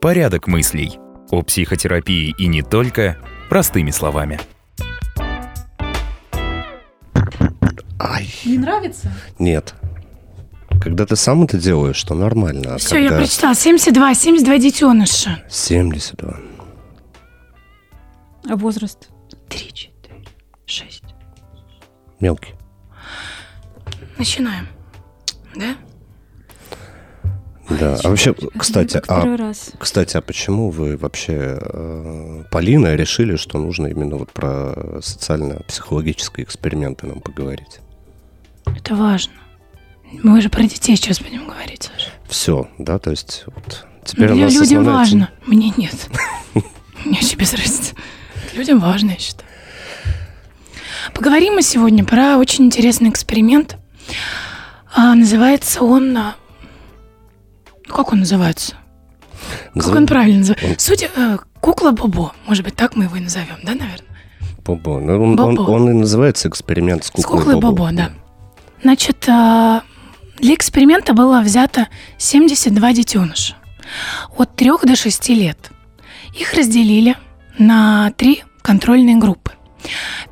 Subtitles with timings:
[0.00, 0.98] Порядок мыслей.
[1.30, 3.18] О психотерапии и не только
[3.50, 4.40] простыми словами.
[8.00, 9.12] Ай, Не нравится?
[9.38, 9.74] нет.
[10.80, 12.74] Когда ты сам это делаешь, то нормально.
[12.74, 13.54] А Все, я когда прочитала.
[13.54, 15.42] 72, 72 детеныша.
[15.50, 16.36] 72.
[18.48, 19.10] А возраст?
[19.48, 19.90] 3, 4,
[20.66, 21.02] 6.
[22.20, 22.54] Мелкий.
[24.18, 24.68] Начинаем.
[25.54, 25.76] Да?
[27.70, 27.98] Да.
[28.02, 29.72] А вообще, кстати, а, раз.
[29.78, 37.06] кстати, а почему вы вообще, э, Полина, решили, что нужно именно вот про социально-психологические эксперименты
[37.06, 37.80] нам поговорить?
[38.64, 39.34] Это важно.
[40.22, 42.10] Мы же про детей сейчас будем говорить, Саша.
[42.26, 45.30] Все, да, то есть вот теперь нас Людям основная важно.
[45.46, 45.94] Мне нет.
[47.04, 47.94] Мне вообще без разницы.
[48.54, 49.48] Людям важно, я считаю.
[51.12, 53.76] Поговорим мы сегодня про очень интересный эксперимент.
[54.94, 56.16] А, называется он...
[56.16, 56.34] а,
[57.86, 58.74] ну, Как он называется?
[59.74, 60.68] Как он правильно называется?
[60.70, 62.32] Он- Суть э, кукла Бобо.
[62.46, 64.06] Может быть, так мы его и назовем, да, наверное?
[64.64, 65.00] Бобо.
[65.00, 65.70] Ну, он, он- Бобо.
[65.70, 68.10] он и называется эксперимент с С куклой, куклой Бобо, да.
[68.82, 69.82] Значит, а,
[70.38, 73.54] для эксперимента было взято 72 детеныша
[74.36, 75.70] от 3 до 6 лет.
[76.38, 77.16] Их разделили
[77.58, 79.52] на три контрольные группы.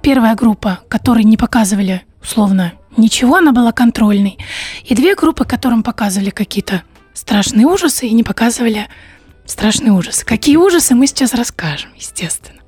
[0.03, 4.39] Первая группа, которой не показывали условно ничего, она была контрольной.
[4.85, 6.83] И две группы, которым показывали какие-то
[7.15, 8.89] страшные ужасы и не показывали
[9.47, 10.25] страшные ужасы.
[10.25, 12.61] Какие ужасы мы сейчас расскажем, естественно.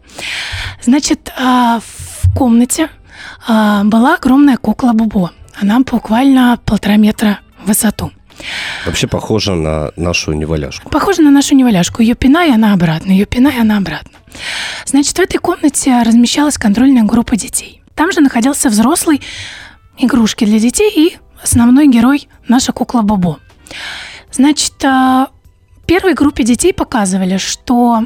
[0.82, 2.88] Значит, а, в комнате
[3.46, 5.32] а, была огромная кукла Бубо.
[5.60, 8.12] Она буквально полтора метра в высоту.
[8.86, 10.90] Вообще похоже на нашу неваляшку.
[10.90, 12.02] Похоже на нашу неваляшку.
[12.02, 14.12] Ее пинай, она обратно, ее пинай, она обратно.
[14.84, 17.82] Значит, в этой комнате размещалась контрольная группа детей.
[17.94, 19.20] Там же находился взрослый,
[19.98, 23.38] игрушки для детей и основной герой наша кукла Бобо.
[24.32, 25.28] Значит, а,
[25.86, 28.04] первой группе детей показывали, что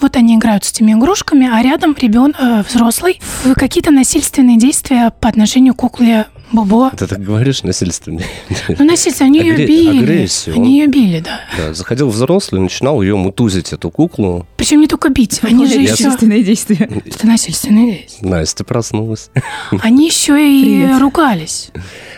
[0.00, 5.10] вот они играют с этими игрушками, а рядом ребен, э, взрослый в какие-то насильственные действия
[5.10, 6.90] по отношению к кукле Бобо.
[6.90, 8.20] Ты так говоришь насильственно.
[8.78, 9.98] Ну, насильственно, они ее били.
[10.02, 10.54] агрессию.
[10.56, 11.40] Они ее били, да.
[11.56, 14.46] Да, заходил взрослый, начинал ее мутузить, эту куклу.
[14.56, 15.90] Причем не только бить, они же еще...
[15.92, 16.88] Насильственные действия.
[17.04, 18.28] Это насильственные действия.
[18.28, 19.30] Настя проснулась.
[19.82, 21.00] Они еще и Привет.
[21.00, 21.70] ругались.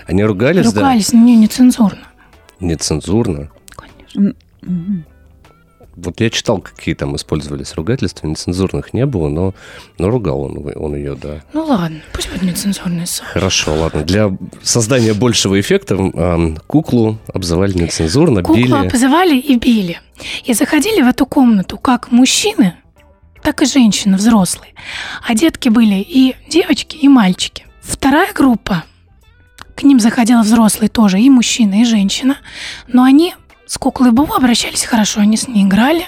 [0.06, 1.98] Они ругались, ругались, не, нецензурно.
[2.60, 2.66] да?
[2.66, 3.50] Нецензурно.
[3.76, 4.34] Конечно.
[5.96, 9.54] Вот я читал, какие там использовались ругательства, нецензурных не было, но,
[9.98, 11.42] но ругал он, он ее, да.
[11.52, 13.26] Ну ладно, пусть будет нецензурный сон.
[13.32, 14.02] Хорошо, ладно.
[14.02, 14.30] Для
[14.62, 18.72] создания большего эффекта ам, куклу обзывали нецензурно, Куклу били.
[18.86, 20.00] обзывали и били.
[20.44, 22.74] И заходили в эту комнату как мужчины,
[23.42, 24.74] так и женщины взрослые.
[25.26, 27.66] А детки были и девочки, и мальчики.
[27.82, 28.84] Вторая группа,
[29.74, 32.36] к ним заходил взрослый тоже, и мужчина, и женщина.
[32.86, 33.34] Но они
[33.70, 36.04] с куклой Бубу обращались хорошо, они с ней играли,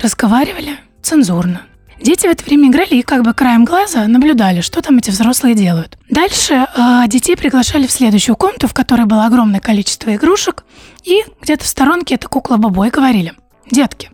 [0.00, 1.62] разговаривали цензурно.
[2.00, 5.56] Дети в это время играли и как бы краем глаза наблюдали, что там эти взрослые
[5.56, 5.98] делают.
[6.08, 10.62] Дальше э, детей приглашали в следующую комнату, в которой было огромное количество игрушек,
[11.02, 13.32] и где-то в сторонке эта кукла Бобо и говорили,
[13.68, 14.12] детки,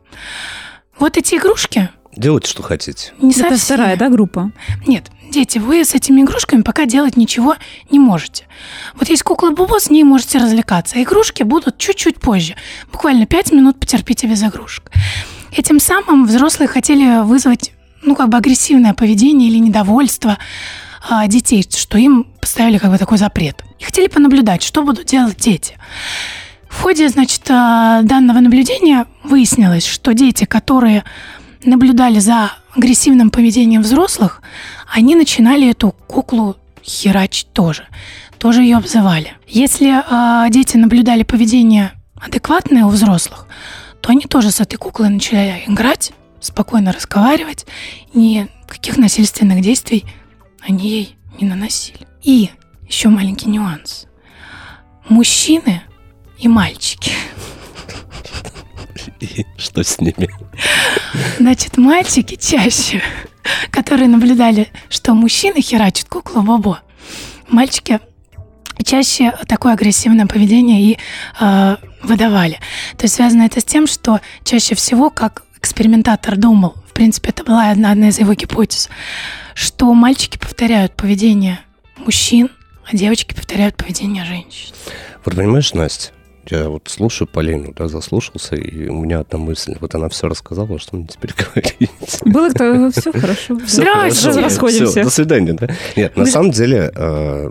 [0.98, 3.12] вот эти игрушки Делайте, что хотите.
[3.20, 3.76] не Это совсем...
[3.76, 4.53] вторая, да, группа?
[4.87, 7.56] Нет, дети, вы с этими игрушками пока делать ничего
[7.91, 8.47] не можете.
[8.94, 10.97] Вот есть кукла Бубо, с ней можете развлекаться.
[10.97, 12.55] А игрушки будут чуть-чуть позже.
[12.93, 14.91] Буквально пять минут потерпите без игрушек.
[15.53, 17.72] Этим самым взрослые хотели вызвать,
[18.03, 20.38] ну, как бы агрессивное поведение или недовольство
[21.09, 23.62] а, детей, что им поставили как бы такой запрет.
[23.78, 25.77] И хотели понаблюдать, что будут делать дети.
[26.69, 31.05] В ходе, значит, а, данного наблюдения выяснилось, что дети, которые
[31.65, 34.43] наблюдали за агрессивным поведением взрослых,
[34.93, 37.87] они начинали эту куклу херачить тоже.
[38.38, 39.34] Тоже ее обзывали.
[39.47, 43.47] Если а, дети наблюдали поведение адекватное у взрослых,
[44.00, 47.66] то они тоже с этой куклой начали играть, спокойно разговаривать,
[48.15, 50.04] никаких насильственных действий
[50.60, 52.06] они ей не наносили.
[52.23, 52.50] И
[52.87, 54.06] еще маленький нюанс.
[55.08, 55.82] Мужчины
[56.38, 57.12] и мальчики
[59.20, 60.29] И что с ними?
[61.38, 63.03] Значит, мальчики чаще,
[63.70, 66.81] которые наблюдали, что мужчины херачат куклу Бобо,
[67.49, 68.00] мальчики
[68.85, 70.99] чаще такое агрессивное поведение и
[71.41, 72.61] э, выдавали.
[72.97, 77.44] То есть связано это с тем, что чаще всего, как экспериментатор думал, в принципе, это
[77.44, 78.88] была одна, одна из его гипотез,
[79.55, 81.61] что мальчики повторяют поведение
[81.97, 82.50] мужчин,
[82.91, 84.75] а девочки повторяют поведение женщин.
[85.25, 86.12] Вот понимаешь, Настя,
[86.50, 89.77] Я вот слушаю Полину, да, заслушался, и у меня одна мысль.
[89.81, 91.91] Вот она все рассказала, что мне теперь говорить.
[92.25, 93.59] Было кто все хорошо.
[93.67, 94.23] Всё Здрасте.
[94.23, 94.41] хорошо.
[94.41, 94.87] Расходимся.
[94.87, 95.69] Всё, до свидания, да?
[95.97, 97.50] Нет, на самом деле, э,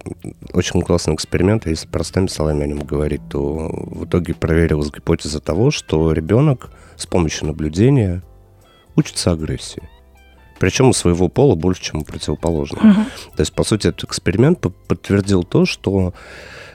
[0.53, 5.69] очень классный эксперимент, если простыми словами о нем говорить, то в итоге проверилась гипотеза того,
[5.69, 8.23] что ребенок с помощью наблюдения
[8.95, 9.83] учится агрессии.
[10.59, 12.85] Причем у своего пола больше, чем у противоположного.
[12.85, 13.05] Мгм.
[13.35, 16.13] То есть, по сути, этот эксперимент по- подтвердил то, что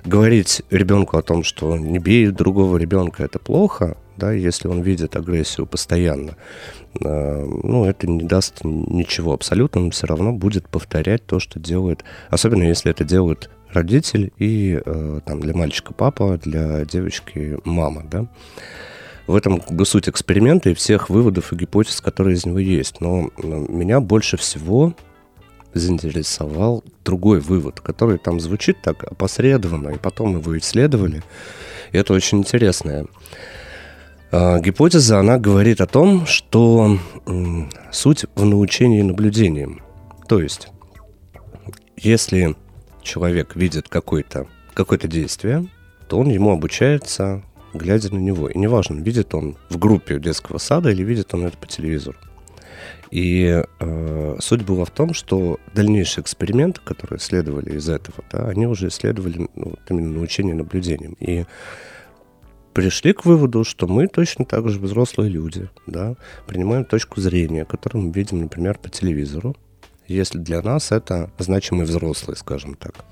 [0.04, 5.16] говорить ребенку о том, что не бей другого ребенка, это плохо, да, если он видит
[5.16, 6.36] агрессию постоянно,
[7.00, 12.04] э, ну, это не даст ничего абсолютно, он все равно будет повторять то, что делает,
[12.30, 18.26] особенно если это делает родитель и э, там для мальчика папа, для девочки мама, да.
[19.26, 23.00] В этом как бы суть эксперимента и всех выводов и гипотез, которые из него есть.
[23.00, 24.94] Но э, меня больше всего
[25.74, 31.22] заинтересовал другой вывод, который там звучит так опосредованно, и потом его исследовали.
[31.92, 33.06] И это очень интересная
[34.30, 35.18] гипотеза.
[35.18, 36.98] Она говорит о том, что
[37.90, 39.82] суть в научении наблюдением.
[40.26, 40.68] То есть,
[41.96, 42.56] если
[43.02, 45.68] человек видит какое-то какое действие,
[46.08, 47.42] то он ему обучается,
[47.74, 48.48] глядя на него.
[48.48, 52.16] И неважно, видит он в группе детского сада или видит он это по телевизору.
[53.10, 58.66] И э, суть была в том, что дальнейшие эксперименты, которые следовали из этого, да, они
[58.66, 61.16] уже исследовали ну, именно научение наблюдением.
[61.20, 61.44] И
[62.72, 66.14] пришли к выводу, что мы точно так же взрослые люди, да,
[66.46, 69.54] принимаем точку зрения, которую мы видим, например, по телевизору,
[70.08, 73.04] если для нас это значимый взрослый, скажем так.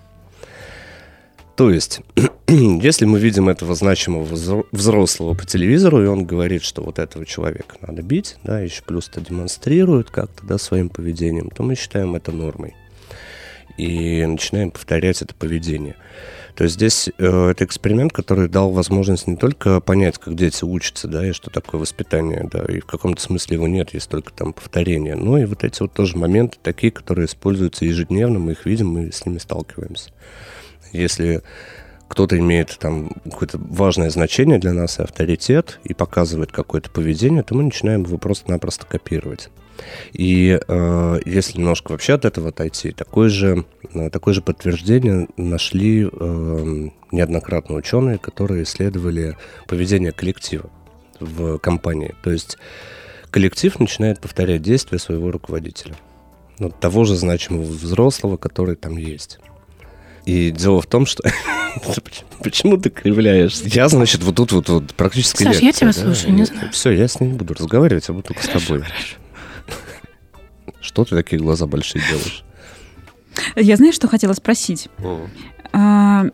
[1.60, 2.00] То есть,
[2.48, 7.26] если мы видим этого значимого взро- взрослого по телевизору, и он говорит, что вот этого
[7.26, 12.14] человека надо бить, да, еще плюс это демонстрирует как-то, да, своим поведением, то мы считаем
[12.14, 12.76] это нормой.
[13.76, 15.96] И начинаем повторять это поведение.
[16.54, 21.08] То есть здесь э, это эксперимент, который дал возможность не только понять, как дети учатся,
[21.08, 24.54] да, и что такое воспитание, да, и в каком-то смысле его нет, есть только там
[24.54, 28.88] повторение, но и вот эти вот тоже моменты такие, которые используются ежедневно, мы их видим,
[28.88, 30.10] мы с ними сталкиваемся.
[30.92, 31.42] Если
[32.08, 37.54] кто-то имеет там какое-то важное значение для нас и авторитет, и показывает какое-то поведение, то
[37.54, 39.48] мы начинаем его просто-напросто копировать.
[40.12, 43.64] И э, если немножко вообще от этого отойти, такое же,
[43.94, 49.36] э, такое же подтверждение нашли э, неоднократно ученые, которые исследовали
[49.68, 50.68] поведение коллектива
[51.20, 52.14] в компании.
[52.22, 52.58] То есть
[53.30, 55.94] коллектив начинает повторять действия своего руководителя.
[56.58, 59.38] Ну, того же значимого взрослого, который там есть.
[60.24, 61.22] И дело в том, что...
[62.42, 63.64] Почему ты кривляешься?
[63.66, 66.70] Я, значит, вот тут вот, вот практически Саш, я тебя слушаю, не знаю.
[66.72, 68.84] Все, я с ним не буду разговаривать, я буду только с тобой.
[70.80, 72.44] Что ты такие глаза большие делаешь?
[73.56, 74.88] Я знаю, что хотела спросить.
[75.72, 76.26] А,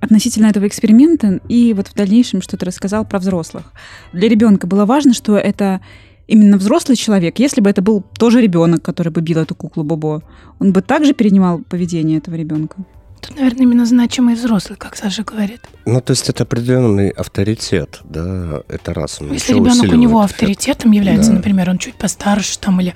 [0.00, 3.72] относительно этого эксперимента и вот в дальнейшем, что ты рассказал про взрослых.
[4.12, 5.80] Для ребенка было важно, что это
[6.26, 7.38] именно взрослый человек.
[7.38, 10.22] Если бы это был тоже ребенок, который бы бил эту куклу Бобо,
[10.58, 12.76] он бы также перенимал поведение этого ребенка.
[13.20, 15.60] Тут, наверное, именно значимый взрослый, как Саша говорит.
[15.86, 19.20] Ну, то есть это определенный авторитет, да, это раз.
[19.20, 20.32] Он Если еще ребенок у него эффект.
[20.32, 21.36] авторитетом является, Да.
[21.36, 22.94] например, он чуть постарше там или,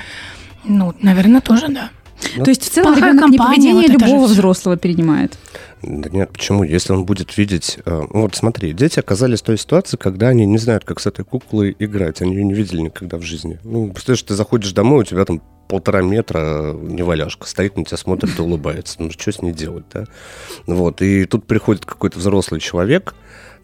[0.64, 1.90] ну, наверное, тоже да.
[2.36, 5.38] Ну, То есть в целом ребенок не компания, поведение вот любого взрослого перенимает.
[5.82, 6.64] Да нет, почему?
[6.64, 7.78] Если он будет видеть...
[7.84, 11.06] э, ну, вот смотри, дети оказались в той ситуации, когда они не знают, как с
[11.06, 12.22] этой куклой играть.
[12.22, 13.58] Они ее не видели никогда в жизни.
[13.62, 18.38] Ну, представляешь, ты заходишь домой, у тебя там полтора метра неваляшка стоит, на тебя смотрит
[18.38, 18.96] и улыбается.
[19.00, 20.04] Ну, что с ней делать, да?
[20.66, 23.14] Вот, и тут приходит какой-то взрослый человек,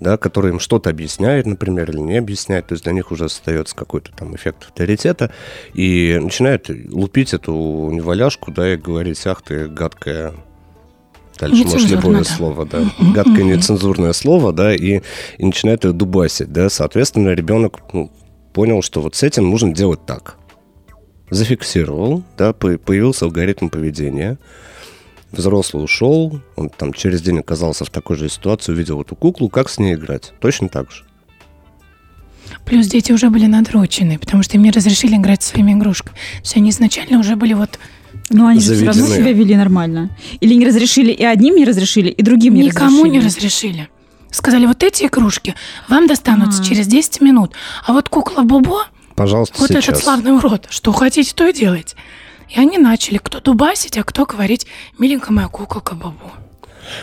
[0.01, 3.77] да, который им что-то объясняет, например, или не объясняет, то есть для них уже остается
[3.77, 5.33] какой-то там эффект авторитета,
[5.75, 10.35] и начинает лупить эту неваляшку, да, и говорить, ах ты гадкая
[11.43, 12.25] Дальше может любое да.
[12.25, 12.85] слово, да.
[13.01, 15.01] Гадкое нецензурное слово, да, и,
[15.39, 16.71] и начинает ее дубасить, да.
[16.71, 18.13] Соответственно, ребенок ну,
[18.53, 20.37] понял, что вот с этим нужно делать так.
[21.31, 24.39] Зафиксировал, да, по- появился алгоритм поведения.
[25.33, 29.69] Взрослый ушел, он там через день оказался в такой же ситуации, увидел эту куклу, как
[29.69, 30.33] с ней играть.
[30.41, 31.03] Точно так же.
[32.65, 36.17] Плюс дети уже были надрочены, потому что им не разрешили играть своими игрушками.
[36.45, 37.81] Все они изначально уже были вот...
[38.31, 40.11] Но они же все равно себя вели нормально.
[40.41, 43.11] Или не разрешили, и одним не разрешили, и другим не Никому разрешили.
[43.11, 43.89] не разрешили.
[44.31, 45.55] Сказали, вот эти игрушки
[45.89, 46.65] вам достанутся А.
[46.65, 47.53] через 10 минут.
[47.87, 49.89] А вот кукла Бобо, Пожалуйста, вот сейчас.
[49.89, 51.97] этот славный урод, что хотите, то и делайте.
[52.49, 54.67] И они начали кто дубасить, а кто говорить,
[54.99, 56.33] миленькая моя куколка Бобо.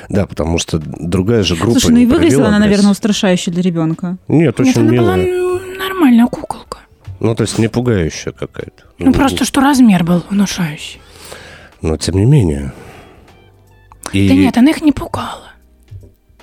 [0.10, 3.62] Да, потому что другая же группа Слушай, ну не и выглядела она, наверное, устрашающе для
[3.62, 4.18] ребенка.
[4.28, 5.60] Нет, Нет, очень она была милая.
[5.62, 6.80] м, нормальная куколка.
[7.20, 8.84] Ну, то есть не пугающая какая-то.
[8.98, 11.00] Ну, просто что размер был внушающий.
[11.82, 12.74] Но тем не менее.
[14.12, 14.28] И...
[14.28, 15.50] Да нет, она их не пугала.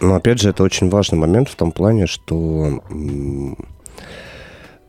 [0.01, 2.83] Но опять же, это очень важный момент в том плане, что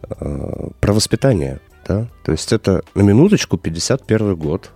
[0.09, 4.71] э, про воспитание, да, то есть это на минуточку 51 год,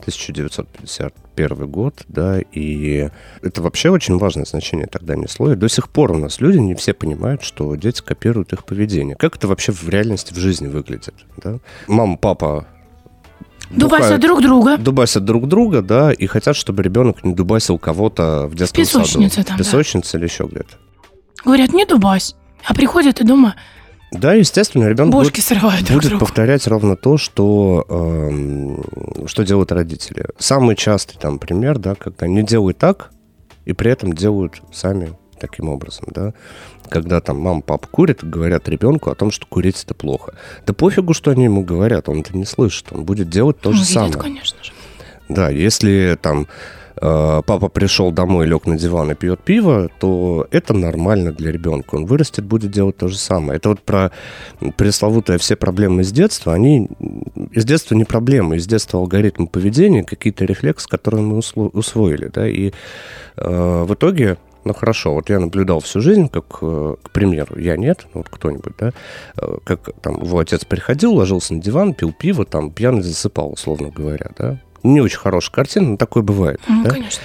[0.00, 3.08] 1951 год, да, и
[3.42, 6.74] это вообще очень важное значение тогда несло, и до сих пор у нас люди не
[6.74, 9.16] все понимают, что дети копируют их поведение.
[9.16, 11.58] Как это вообще в реальности, в жизни выглядит, да?
[11.86, 12.66] Мама, папа
[13.70, 14.76] Дубасят друг друга.
[14.76, 19.48] Дубасят друг друга, да, и хотят, чтобы ребенок не дубасил кого-то в детском Песочница саду.
[19.48, 20.18] там, Песочница да.
[20.18, 20.76] или еще где-то.
[21.44, 22.34] Говорят, не дубась.
[22.64, 23.54] А приходят и дома
[24.12, 26.20] да, естественно, ребенок Бошки будет, друг будет другу.
[26.20, 30.26] повторять ровно то, что, э, что делают родители.
[30.38, 33.10] Самый частый там пример, да, когда не делают так,
[33.64, 36.32] и при этом делают сами таким образом, да.
[36.88, 40.34] Когда там мама, папа курят, говорят ребенку о том, что курить это плохо.
[40.66, 43.76] Да пофигу, что они ему говорят, он это не слышит, он будет делать то ну,
[43.76, 44.12] же видят, самое.
[44.14, 44.72] конечно же.
[45.28, 46.46] Да, если там
[46.96, 51.96] э, папа пришел домой, лег на диван и пьет пиво, то это нормально для ребенка.
[51.96, 53.56] Он вырастет, будет делать то же самое.
[53.56, 54.12] Это вот про
[54.76, 56.54] пресловутые все проблемы из детства.
[56.54, 56.88] Они
[57.52, 62.30] из детства не проблемы, из детства алгоритмы поведения, какие-то рефлексы, которые мы усвоили.
[62.32, 62.48] Да?
[62.48, 62.72] И
[63.36, 67.76] э, в итоге ну хорошо, вот я наблюдал всю жизнь, как, э, к примеру, я
[67.76, 68.92] нет, ну, вот кто-нибудь, да,
[69.40, 73.90] э, как там его отец приходил, ложился на диван, пил пиво, там пьяный засыпал, условно
[73.90, 74.60] говоря, да.
[74.82, 76.60] Не очень хорошая картина, но такое бывает.
[76.68, 76.90] Ну, да?
[76.90, 77.22] конечно.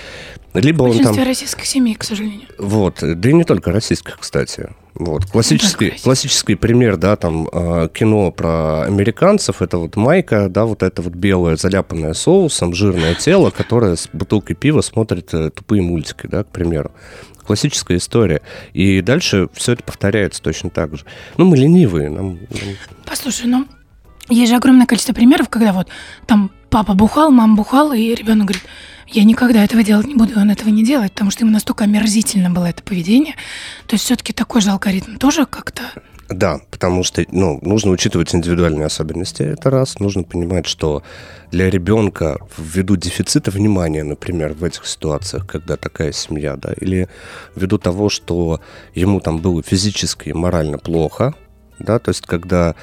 [0.54, 1.18] Либо он там...
[1.18, 2.48] российских семей, к сожалению.
[2.58, 4.70] Вот, да и не только российских, кстати.
[4.94, 10.84] Вот, классический, классический пример, да, там, э, кино про американцев, это вот майка, да, вот
[10.84, 16.28] это вот белое, заляпанное соусом, жирное тело, которое с бутылкой пива смотрит э, тупые мультики,
[16.28, 16.92] да, к примеру.
[17.46, 18.42] Классическая история.
[18.74, 21.06] И дальше все это повторяется точно так же.
[21.38, 22.10] Ну, мы ленивые.
[22.10, 22.40] Нам,
[23.06, 23.68] Послушай, ну,
[24.30, 25.90] есть же огромное количество примеров, когда вот
[26.26, 28.64] там папа бухал, мама бухала, и ребенок говорит,
[29.08, 32.50] я никогда этого делать не буду, он этого не делает, потому что ему настолько омерзительно
[32.50, 33.36] было это поведение.
[33.88, 35.84] То есть все-таки такой же алгоритм тоже как-то...
[36.32, 40.00] Да, потому что ну, нужно учитывать индивидуальные особенности, это раз.
[40.00, 41.04] Нужно понимать, что
[41.52, 47.10] для ребенка ввиду дефицита внимания, например, в этих ситуациях, когда такая семья, да, или
[47.56, 48.62] ввиду того, что
[48.96, 51.36] ему там было физически и морально плохо,
[51.80, 52.76] да, то есть когда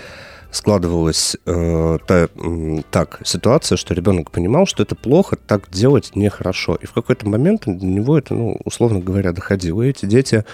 [0.51, 6.75] складывалась э, та- м, так ситуация, что ребенок понимал, что это плохо, так делать нехорошо.
[6.77, 9.83] И в какой-то момент до него это, ну, условно говоря, доходило.
[9.83, 10.45] И эти дети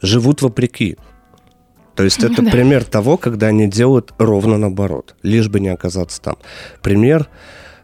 [0.00, 0.96] живут вопреки.
[1.96, 2.50] То есть это Да.
[2.50, 6.36] пример того, когда они делают ровно наоборот, лишь бы не оказаться там.
[6.82, 7.28] Пример,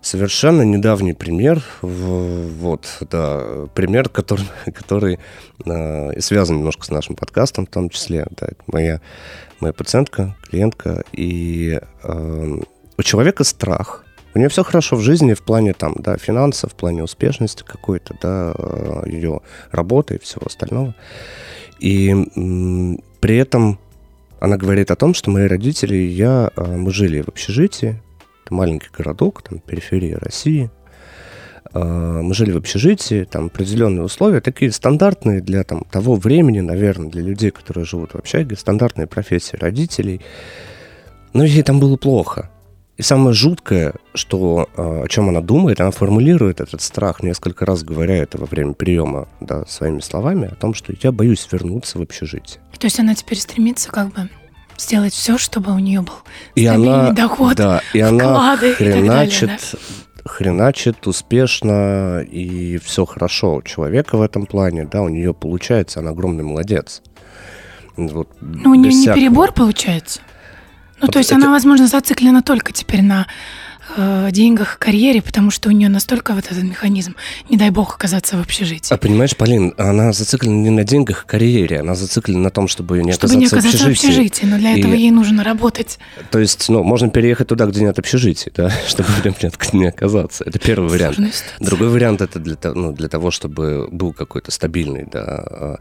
[0.02, 5.18] совершенно недавний пример, вот, да, пример, который, который
[5.64, 8.26] э, связан немножко с нашим подкастом в том числе.
[8.38, 9.00] Да, это моя,
[9.60, 12.56] моя пациентка, клиентка, и э,
[12.98, 14.04] у человека страх.
[14.34, 18.14] У нее все хорошо в жизни в плане там, да, финансов, в плане успешности какой-то,
[18.20, 19.40] да, э, ее
[19.70, 20.94] работы и всего остального.
[21.80, 23.78] И м, при этом
[24.42, 28.02] она говорит о том, что мои родители и я, э, мы жили в общежитии,
[28.44, 30.68] это маленький городок, там, периферия России.
[31.72, 37.08] Э, Мы жили в общежитии, там определенные условия, такие стандартные для там, того времени, наверное,
[37.08, 40.20] для людей, которые живут в общаге, стандартные профессии родителей.
[41.34, 42.50] Но ей там было плохо.
[42.98, 47.82] И самое жуткое, что, э, о чем она думает, она формулирует этот страх, несколько раз
[47.82, 52.02] говоря это во время приема да, своими словами, о том, что я боюсь вернуться в
[52.02, 52.60] общежитие.
[52.78, 54.28] То есть она теперь стремится как бы
[54.76, 56.14] сделать все, чтобы у нее был
[56.54, 59.74] И она, доход, да, и она вклады и далее, хреначит,
[60.24, 66.10] хреначит успешно, и все хорошо у человека в этом плане, да, у нее получается, она
[66.10, 67.02] огромный молодец.
[67.96, 69.20] Вот, Ну, у нее не всякого.
[69.20, 70.20] перебор получается.
[71.02, 73.26] Ну, А то есть это- она, возможно, зациклена только теперь на
[73.96, 77.14] э, деньгах, карьере, потому что у нее настолько вот этот механизм,
[77.48, 78.92] не дай бог, оказаться в общежитии.
[78.92, 83.12] А понимаешь, Полин, она зациклена не на деньгах, карьере, она зациклена на том, чтобы не
[83.12, 84.08] чтобы не оказаться оказаться в в общежитии.
[84.28, 85.98] общежитии, но для этого И- ей нужно работать.
[86.30, 90.44] То есть, ну, можно переехать туда, где нет общежитий, да, чтобы нет- не оказаться.
[90.44, 91.18] Это первый вариант.
[91.60, 95.24] Другой вариант это для, ну, для того, чтобы был какой-то стабильный, да.
[95.24, 95.78] а,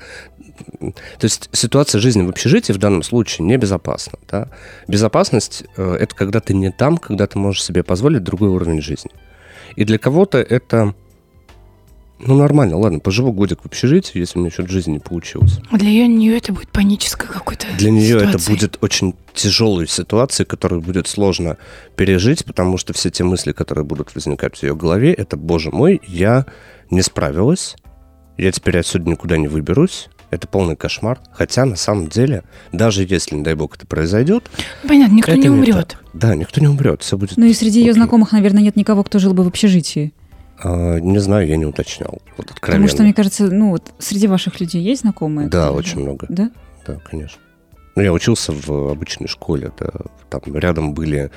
[0.80, 4.48] То есть ситуация жизни в общежитии в данном случае небезопасна, да.
[4.88, 9.12] Безопасность э, это когда ты не там, когда ты можешь себе позволить другой уровень жизни.
[9.76, 10.94] И для кого-то это
[12.24, 15.60] ну, нормально, ладно, поживу годик в общежитии, если у меня что-то в жизни не получилось.
[15.72, 18.56] А Для ее, нее это будет панической какой-то Для нее это ситуацией.
[18.56, 21.58] будет очень тяжелой ситуацией, которую будет сложно
[21.96, 26.00] пережить, потому что все те мысли, которые будут возникать в ее голове, это, боже мой,
[26.08, 26.46] я
[26.92, 27.76] не справилась,
[28.38, 31.20] я теперь отсюда никуда не выберусь, это полный кошмар.
[31.32, 34.50] Хотя на самом деле, даже если, не дай бог, это произойдет,
[34.88, 35.90] Понятно, никто не умрет.
[35.90, 36.04] так.
[36.14, 37.38] Да, никто не умрет, все будет.
[37.38, 37.94] Ну и среди ее окей.
[38.02, 40.14] знакомых, наверное, нет никого, кто жил бы в общежитии.
[40.64, 42.20] А, не знаю, я не уточнял.
[42.38, 42.84] Вот откровенно.
[42.84, 45.48] Потому что, мне кажется, ну вот среди ваших людей есть знакомые?
[45.50, 46.26] Да, очень много.
[46.30, 46.50] Да?
[46.88, 47.40] Да, конечно.
[47.96, 49.90] Ну, я учился в обычной школе, да.
[50.30, 51.32] Там рядом были...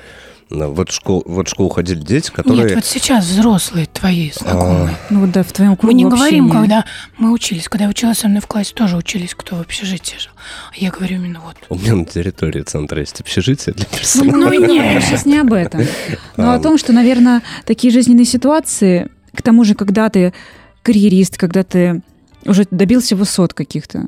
[0.47, 2.65] В эту школу, в эту школу ходили дети, которые...
[2.65, 4.95] Нет, вот сейчас взрослые твои знакомые.
[5.09, 6.51] Ну вот да, в твоем кругу Мы не говорим, общения.
[6.51, 6.85] когда
[7.17, 7.67] мы учились.
[7.67, 10.31] Когда я училась со мной в классе, тоже учились, кто в общежитии жил.
[10.71, 11.55] А я говорю именно вот.
[11.69, 14.51] У меня на территории центра есть общежитие для персонала.
[14.51, 15.03] Ну нет.
[15.03, 15.81] Сейчас не об этом.
[16.37, 20.31] Но А, о том, что, наверное, такие жизненные ситуации, к тому же, когда ты
[20.83, 22.03] карьерист, когда ты
[22.45, 24.05] уже добился высот каких-то,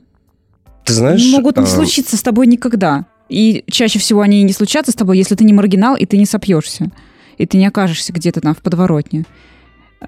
[0.88, 1.24] Ты знаешь...
[1.32, 3.06] могут не а, случиться с тобой никогда.
[3.30, 6.26] И чаще всего они не случатся с тобой, если ты не маргинал, и ты не
[6.26, 6.90] сопьешься.
[7.38, 9.26] И ты не окажешься где-то там в подворотне.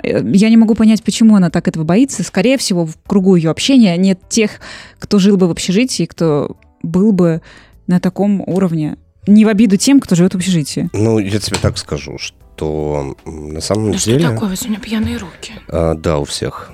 [0.04, 2.24] Я не могу понять, почему она так этого боится.
[2.24, 4.52] Скорее всего, в кругу ее общения нет тех,
[5.00, 7.42] кто жил бы в общежитии, кто был бы
[7.88, 8.98] на таком уровне.
[9.28, 10.90] Не в обиду тем, кто живет в общежитии.
[10.94, 14.30] Ну, я тебе так скажу, что на самом Да что деле...
[14.30, 14.56] такое?
[14.64, 15.54] У меня пьяные руки.
[15.68, 16.72] а, да, у всех.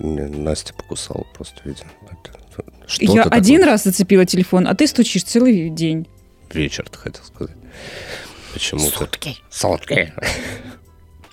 [0.00, 1.88] Настя покусала просто, видимо.
[2.86, 3.72] Что Я один такое?
[3.72, 6.06] раз зацепила телефон, а ты стучишь целый день.
[6.52, 7.56] Вечер, ты хотел сказать.
[8.52, 8.98] Почему-то.
[8.98, 9.36] Сутки.
[9.50, 10.12] Сладкий.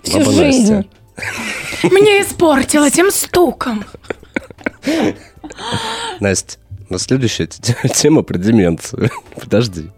[0.01, 0.73] Всю Баба жизнь.
[0.73, 0.89] Настя.
[1.83, 3.85] Мне испортила тем стуком.
[6.19, 6.57] Настя,
[6.89, 9.09] на следующая тема про деменцию.
[9.39, 9.89] Подожди.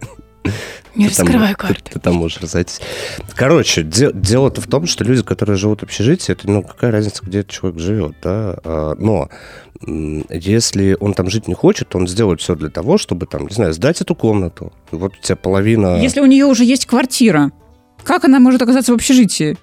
[0.94, 1.90] Не Ты там- ты- карты.
[1.92, 2.80] Ты, там можешь разойтись.
[3.34, 7.22] Короче, де- дело-то в том, что люди, которые живут в общежитии, это, ну, какая разница,
[7.24, 8.56] где этот человек живет, да?
[8.64, 9.28] А, Но
[10.30, 13.72] если он там жить не хочет, он сделает все для того, чтобы, там, не знаю,
[13.74, 14.72] сдать эту комнату.
[14.90, 16.00] Вот у тебя половина...
[16.00, 17.50] Если у нее уже есть квартира,
[18.02, 19.56] как она может оказаться в общежитии?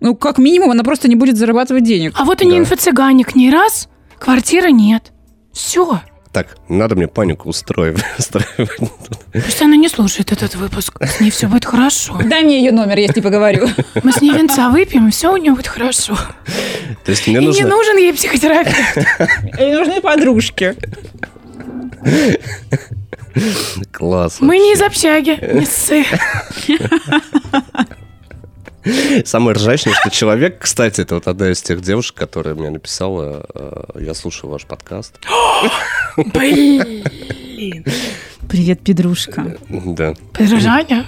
[0.00, 2.12] Ну, как минимум, она просто не будет зарабатывать денег.
[2.16, 2.58] А вот они Да.
[2.58, 3.88] инфо-цыганик не раз,
[4.18, 5.12] квартиры нет.
[5.52, 6.00] Все.
[6.34, 8.90] Так, не надо мне панику устроив- устраивать.
[9.32, 11.00] Пусть она не слушает этот выпуск.
[11.00, 12.18] С ней все будет хорошо.
[12.24, 13.68] Дай мне ее номер, я с ней поговорю.
[14.02, 16.18] Мы с ней венца выпьем, и все у нее будет хорошо.
[17.04, 17.68] То есть мне И не нужно...
[17.68, 18.96] нужен ей психотерапевт.
[19.60, 20.74] Ей нужны подружки.
[23.92, 24.38] Класс.
[24.40, 26.04] Мы не из общаги, не ссы.
[29.24, 34.00] Самое ржачное, что человек, кстати, это вот одна из тех девушек, которая мне написала, э,
[34.00, 35.18] я слушаю ваш подкаст.
[36.16, 37.84] Блин.
[38.48, 39.56] Привет, педрушка.
[39.68, 40.14] Да.
[40.32, 41.04] Подражание.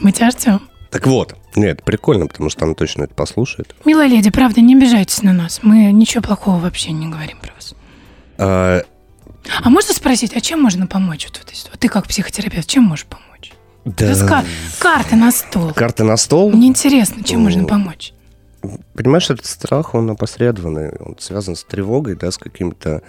[0.00, 0.60] Мы тебя ждем.
[0.90, 3.74] Так вот, нет, прикольно, потому что она точно это послушает.
[3.84, 5.60] Милая леди, правда, не обижайтесь на нас.
[5.62, 7.74] Мы ничего плохого вообще не говорим про вас.
[8.38, 8.82] А,
[9.62, 11.78] А можно спросить, а чем можно помочь вот в этой ситуации?
[11.78, 13.26] Ты как психотерапевт, чем можешь помочь?
[13.84, 14.44] Да, Раска-
[14.78, 15.72] Карты на стол.
[15.74, 16.50] карты на стол.
[16.52, 18.12] Мне интересно, чем можно помочь?
[18.94, 23.00] Понимаешь, этот страх, он опосредованный, он связан с тревогой, да, с каким-то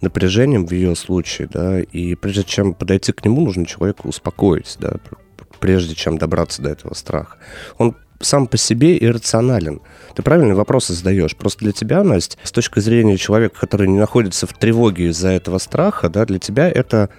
[0.00, 4.92] напряжением в ее случае, да, и прежде чем подойти к нему, нужно человека успокоить, да,
[4.92, 5.18] пр-
[5.60, 7.36] прежде чем добраться до этого страха.
[7.76, 9.82] Он сам по себе иррационален.
[10.14, 11.36] Ты правильные вопросы задаешь.
[11.36, 15.58] Просто для тебя, Настя, с точки зрения человека, который не находится в тревоге из-за этого
[15.58, 17.10] страха, да, для тебя это,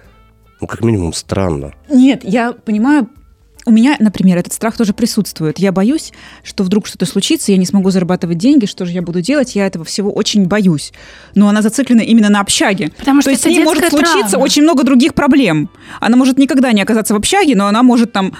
[0.60, 1.72] ну, как минимум, странно.
[1.88, 3.08] Нет, я понимаю,
[3.66, 5.58] у меня, например, этот страх тоже присутствует.
[5.58, 6.12] Я боюсь,
[6.44, 9.66] что вдруг что-то случится, я не смогу зарабатывать деньги, что же я буду делать, я
[9.66, 10.92] этого всего очень боюсь.
[11.34, 12.92] Но она зациклена именно на общаге.
[12.96, 14.44] Потому что То есть с ней может случиться травма.
[14.44, 15.68] очень много других проблем.
[16.00, 18.34] Она может никогда не оказаться в общаге, но она может там...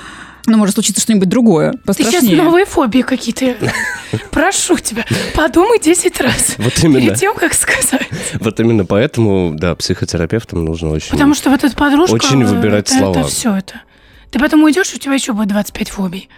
[0.46, 2.36] Ну, может случиться что-нибудь другое, Ты сейчас пострашнее.
[2.42, 3.56] новые фобии какие-то.
[4.30, 5.04] Прошу тебя,
[5.34, 6.54] подумай 10 раз.
[6.58, 7.00] Вот именно.
[7.00, 8.08] Перед тем, как сказать.
[8.40, 11.10] Вот именно поэтому, да, психотерапевтам нужно очень...
[11.10, 12.14] Потому что вот эта подружка...
[12.14, 13.18] Очень выбирать это, слова.
[13.20, 13.82] Это все это.
[14.30, 16.28] Ты потом уйдешь, у тебя еще будет 25 фобий.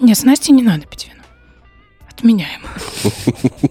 [0.00, 1.22] Нет, с Настей не надо пить вино.
[2.08, 2.60] Отменяем.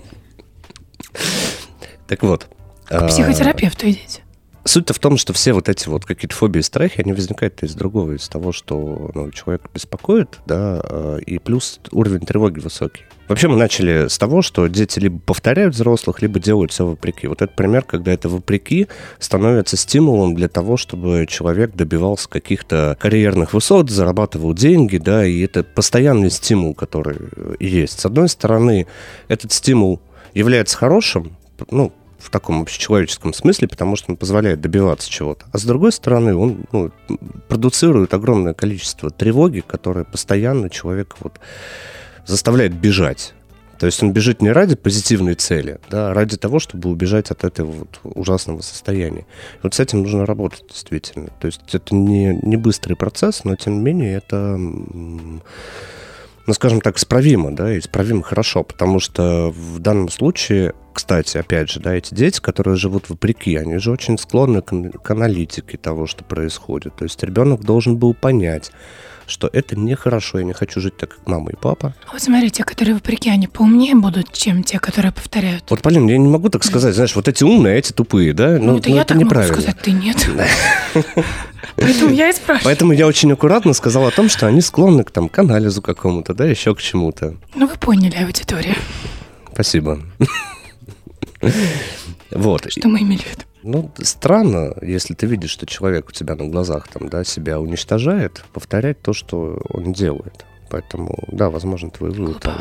[2.08, 2.48] Так вот.
[2.86, 4.22] К а, психотерапевту идите.
[4.68, 7.76] Суть-то в том, что все вот эти вот какие-то фобии и страхи, они возникают из
[7.76, 13.04] другого, из того, что ну, человек беспокоит, да, э, и плюс уровень тревоги высокий.
[13.28, 17.28] Вообще мы начали с того, что дети либо повторяют взрослых, либо делают все вопреки.
[17.28, 18.88] Вот этот пример, когда это вопреки,
[19.20, 25.64] становится стимулом для того, чтобы человек добивался каких-то карьерных высот, зарабатывал деньги, да, и это
[25.64, 27.18] постоянный стимул, который
[27.60, 28.00] есть.
[28.00, 28.88] С одной стороны,
[29.28, 30.02] этот стимул
[30.34, 31.38] является хорошим,
[31.70, 31.94] ну,
[32.26, 35.46] в таком общечеловеческом смысле, потому что он позволяет добиваться чего-то.
[35.52, 36.92] А с другой стороны, он ну,
[37.48, 41.40] продуцирует огромное количество тревоги, которое постоянно человека вот
[42.26, 43.34] заставляет бежать.
[43.80, 47.44] То есть он бежит не ради позитивной цели, да, а ради того, чтобы убежать от
[47.44, 49.26] этого вот ужасного состояния.
[49.64, 51.28] Вот с этим нужно работать действительно.
[51.40, 54.58] То есть это не, не быстрый процесс, но тем не менее это,
[56.48, 61.80] ну, скажем так, исправимо, да, исправимо хорошо, потому что в данном случае, кстати, опять же,
[61.80, 66.24] да, эти дети, которые живут вопреки, они же очень склонны к, к аналитике того, что
[66.24, 66.96] происходит.
[66.96, 68.72] То есть ребенок должен был понять,
[69.28, 71.94] что это нехорошо, я не хочу жить так, как мама и папа.
[72.08, 75.64] А вот смотри, те, которые вопреки, они поумнее будут, чем те, которые повторяют.
[75.70, 78.58] Вот, Полин, я не могу так сказать, знаешь, вот эти умные, а эти тупые, да?
[78.60, 79.56] Ну, это ну, я это так могу неправильно.
[79.56, 80.28] сказать, ты нет.
[81.76, 82.64] Поэтому я и спрашиваю.
[82.66, 86.34] Поэтому я очень аккуратно сказал о том, что они склонны к, там, к анализу какому-то,
[86.34, 87.36] да, еще к чему-то.
[87.56, 88.76] Ну, вы поняли, аудитория,
[89.54, 90.00] Спасибо.
[92.32, 92.72] Вот.
[92.72, 93.44] что мы имели в виду.
[93.68, 98.46] Ну, странно, если ты видишь, что человек у тебя на глазах там, да, себя уничтожает,
[98.54, 100.46] повторять то, что он делает.
[100.70, 102.60] Поэтому, да, возможно, твой вывод там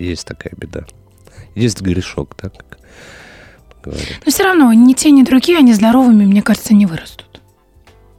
[0.00, 0.86] есть такая беда.
[1.54, 2.78] Есть грешок, да, как
[3.80, 4.20] говорят.
[4.24, 7.40] Но все равно ни те, ни другие, они здоровыми, мне кажется, не вырастут.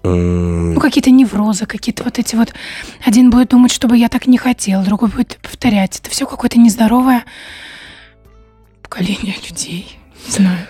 [0.03, 2.53] Ну, какие-то неврозы, какие-то вот эти вот...
[3.05, 5.99] Один будет думать, чтобы я так не хотел, другой будет повторять.
[5.99, 7.25] Это все какое-то нездоровое
[8.81, 9.99] поколение людей.
[10.25, 10.67] Не знаю.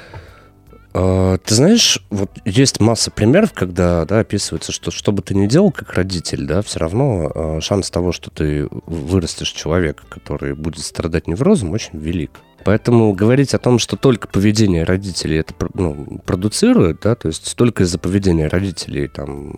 [0.94, 5.48] А, Ты знаешь, вот есть масса примеров, когда да, описывается, что что бы ты ни
[5.48, 10.84] делал как родитель, да, все равно а, шанс того, что ты вырастешь человека, который будет
[10.84, 12.32] страдать неврозом, очень велик.
[12.64, 17.84] Поэтому говорить о том, что только поведение родителей это ну, продуцирует, да, то есть только
[17.84, 19.54] из-за поведения родителей там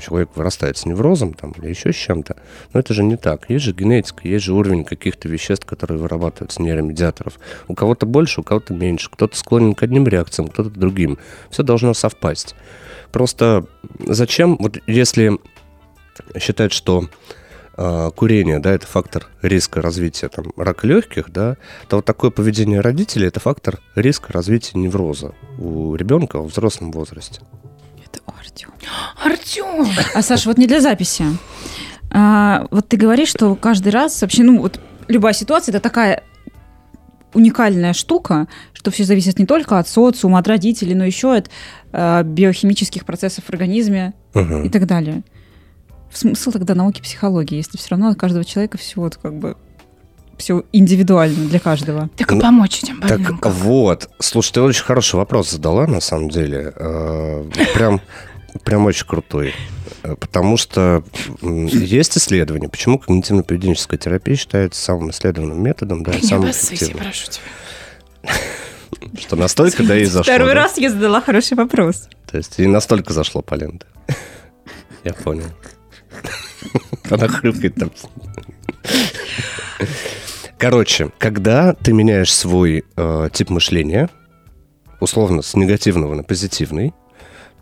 [0.00, 2.36] человек вырастает с неврозом там, или еще с чем-то,
[2.72, 3.48] но это же не так.
[3.48, 7.38] Есть же генетика, есть же уровень каких-то веществ, которые вырабатываются нейромедиаторов.
[7.68, 9.10] У кого-то больше, у кого-то меньше.
[9.10, 11.18] Кто-то склонен к одним реакциям, кто-то к другим.
[11.50, 12.54] Все должно совпасть.
[13.12, 13.66] Просто
[14.06, 15.38] зачем, вот если
[16.38, 17.08] считать, что
[18.14, 21.56] курение, да, это фактор риска развития там, рака легких, да,
[21.88, 27.40] то вот такое поведение родителей это фактор риска развития невроза у ребенка в взрослом возрасте.
[28.04, 28.70] Это Артем.
[29.24, 29.86] Артем!
[30.14, 31.24] А, Саша, вот не для записи.
[32.10, 36.22] А, вот ты говоришь, что каждый раз вообще, ну, вот любая ситуация это такая
[37.32, 41.50] уникальная штука, что все зависит не только от социума, от родителей, но еще от
[41.92, 44.64] а, биохимических процессов в организме Мгм.
[44.64, 45.22] и так далее.
[46.12, 49.56] Смысл тогда науки психологии, если все равно от каждого человека все вот как бы
[50.36, 52.08] все индивидуально для каждого.
[52.16, 53.40] Так и Ну, помочь этим Так больным.
[53.42, 56.72] вот, слушай, ты очень хороший вопрос задала, на самом деле.
[56.76, 57.44] Э,
[57.74, 58.00] Прям,
[58.64, 59.54] прям очень крутой.
[60.02, 61.04] Э, Потому что
[61.42, 67.04] есть исследования, почему когнитивно-поведенческая терапия считается самым исследованным методом, да, самым эффективным.
[67.04, 67.44] прошу тебя.
[69.18, 70.32] Что настолько, да, и зашло.
[70.32, 72.08] Второй раз я задала хороший вопрос.
[72.30, 73.80] То есть и настолько зашло, Полин.
[75.04, 75.44] Я понял.
[77.10, 77.90] Она хрюкает там.
[80.58, 84.10] Короче, когда ты меняешь свой э, тип мышления,
[85.00, 86.92] условно с негативного на позитивный,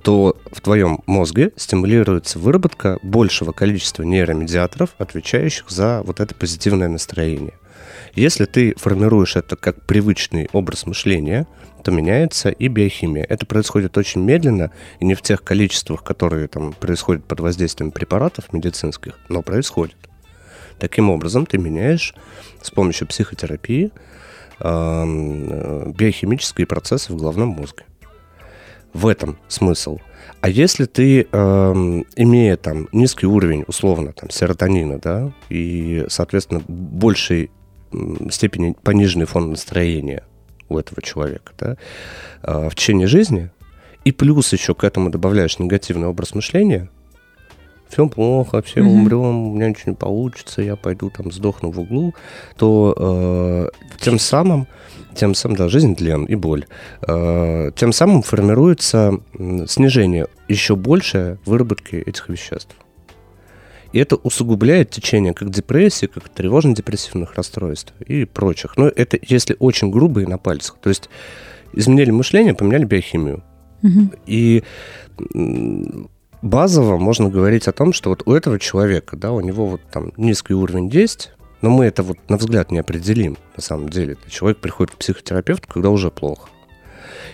[0.02, 7.54] то в твоем мозге стимулируется выработка большего количества нейромедиаторов, отвечающих за вот это позитивное настроение.
[8.18, 11.46] Если ты формируешь это как привычный образ мышления,
[11.84, 13.24] то меняется и биохимия.
[13.28, 18.52] Это происходит очень медленно и не в тех количествах, которые там происходят под воздействием препаратов
[18.52, 19.96] медицинских, но происходит.
[20.80, 22.12] Таким образом, ты меняешь
[22.60, 23.92] с помощью психотерапии
[24.58, 27.84] эм, э, биохимические процессы в головном мозге.
[28.92, 29.98] В этом смысл.
[30.40, 37.44] А если ты, эм, имея там низкий уровень, условно, там, серотонина, да, и, соответственно, большей
[37.44, 37.57] м,
[38.30, 40.24] степени пониженный фон настроения
[40.68, 41.76] у этого человека, да,
[42.42, 43.50] э, в течение жизни,
[44.04, 46.88] и плюс еще к этому добавляешь негативный образ мышления,
[47.88, 48.90] все плохо, все Мгм.
[48.90, 52.14] умрем, у меня ничего не получится, я пойду там сдохну в углу,
[52.56, 53.68] то э,
[54.00, 54.66] тем самым,
[55.14, 56.66] тем самым, да, жизнь тлен и боль,
[57.06, 59.18] э, тем самым формируется
[59.66, 62.76] снижение еще большее выработки этих веществ.
[63.92, 68.76] И это усугубляет течение как депрессии, как тревожно-депрессивных расстройств и прочих.
[68.76, 70.76] Но это если очень грубо и на пальцах.
[70.80, 71.08] То есть
[71.72, 73.42] изменили мышление, поменяли биохимию.
[74.26, 74.62] И
[76.42, 80.12] базово можно говорить о том, что вот у этого человека, да, у него вот там
[80.16, 84.16] низкий уровень есть, но мы это вот на взгляд не определим на самом деле.
[84.28, 86.48] Человек приходит к психотерапевту, когда уже плохо.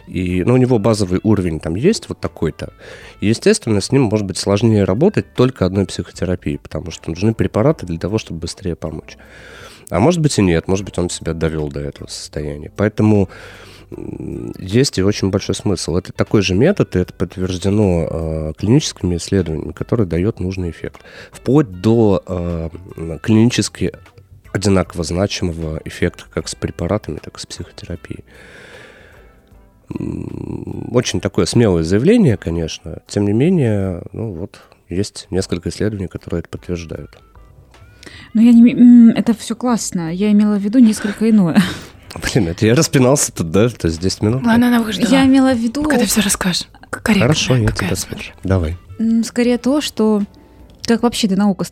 [0.07, 2.73] И, ну, у него базовый уровень там есть вот такой-то.
[3.21, 7.99] Естественно, с ним может быть сложнее работать только одной психотерапией, потому что нужны препараты для
[7.99, 9.17] того, чтобы быстрее помочь.
[9.91, 12.73] А может быть и нет, может быть он себя довел до этого состояния.
[12.77, 13.29] Поэтому
[14.59, 15.97] есть и очень большой смысл.
[15.97, 21.03] Это такой же метод, и это подтверждено э, клиническими исследованиями, который дает нужный эффект.
[21.31, 22.71] Вплоть до э,
[23.23, 23.93] клинически
[24.53, 28.25] одинаково значимого эффекта как с препаратами, так и с психотерапией.
[30.91, 33.03] Очень такое смелое заявление, конечно.
[33.07, 37.19] Тем не менее, ну вот, есть несколько исследований, которые это подтверждают.
[38.33, 39.13] Но я не...
[39.13, 40.13] Это все классно.
[40.13, 41.61] Я имела в виду несколько иное.
[42.33, 43.69] Блин, это я распинался тут, да?
[43.69, 44.47] То есть 10 минут?
[44.47, 45.11] Ладно, она выждала.
[45.11, 46.69] Я имела в виду Когда все расскажешь.
[46.91, 47.97] Корректная Хорошо, я смотри.
[47.97, 48.33] слышу.
[48.45, 48.77] Давай.
[49.25, 50.23] скорее то, что
[50.87, 51.65] Как вообще эта наука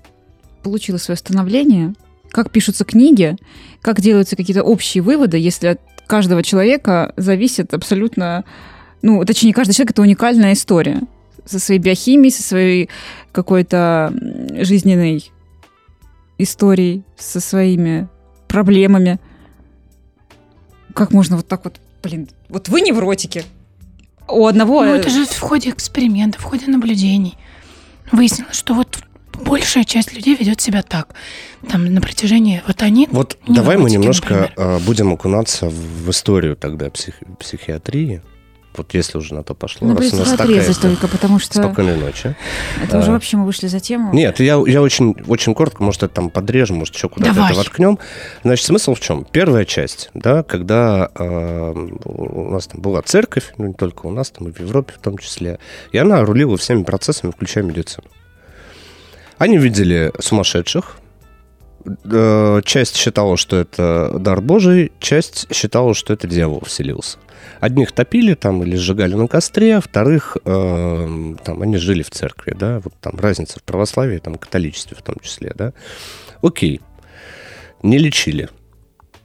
[0.62, 1.94] получила свое становление?
[2.30, 3.36] Как пишутся книги?
[3.82, 8.44] Как делаются какие-то общие выводы, если от каждого человека зависит абсолютно...
[9.02, 11.00] Ну, точнее, каждый человек— это уникальная история
[11.44, 12.88] со своей биохимией, со своей
[13.32, 14.12] какой-то
[14.60, 15.30] жизненной
[16.38, 18.08] историей, со своими
[18.48, 19.18] проблемами.
[20.94, 23.44] Как можно вот так вот, блин, вот вы невротики.
[24.28, 24.84] У одного...
[24.84, 27.36] Ну, это же в ходе эксперимента, в ходе наблюдений.
[28.12, 29.02] Выяснилось, что вот
[29.40, 31.14] большая часть людей ведет себя так.
[31.68, 32.62] Там на протяжении...
[32.66, 33.08] Вот они...
[33.10, 34.80] Вот давай мы немножко например.
[34.80, 38.22] будем окунаться в историю тогда псих, психиатрии.
[38.76, 39.86] Вот если уже на то пошло.
[39.86, 41.62] Ну, раз у нас отрезать только, потому что...
[41.62, 42.34] Спокойной ночи.
[42.82, 44.12] Это а, уже вообще мы вышли за тему.
[44.14, 47.50] Нет, я, я очень, очень коротко, может, это там подрежем, может, еще куда-то Давай.
[47.50, 47.98] это воткнем.
[48.44, 49.26] Значит, смысл в чем?
[49.30, 54.30] Первая часть, да, когда э, у нас там была церковь, ну, не только у нас,
[54.30, 55.58] там и в Европе в том числе,
[55.92, 58.06] и она рулила всеми процессами, включая медицину.
[59.42, 60.98] Они видели сумасшедших,
[62.04, 67.18] э, часть считала, что это дар Божий, часть считала, что это дьявол вселился.
[67.58, 72.78] Одних топили там или сжигали на костре, вторых э, там они жили в церкви, да,
[72.84, 75.72] вот там разница в православии, там католичестве в том числе, да.
[76.40, 76.80] Окей,
[77.82, 78.48] не лечили.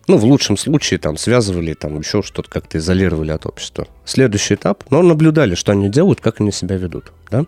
[0.08, 3.88] Ну, в лучшем случае там связывали, там еще что-то как-то изолировали от общества.
[4.04, 7.46] Следующий этап, но наблюдали, что они делают, как они себя ведут, да.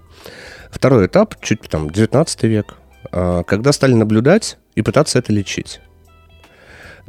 [0.70, 2.76] Второй этап, чуть там 19 век,
[3.12, 5.82] э, когда стали наблюдать и пытаться это лечить.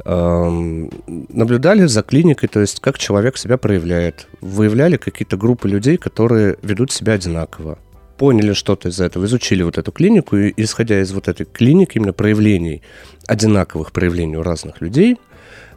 [0.03, 6.91] Наблюдали за клиникой, то есть как человек себя проявляет, выявляли какие-то группы людей, которые ведут
[6.91, 7.77] себя одинаково,
[8.21, 12.13] поняли что-то из этого, изучили вот эту клинику, и исходя из вот этой клиники, именно
[12.13, 12.83] проявлений,
[13.27, 15.17] одинаковых проявлений у разных людей,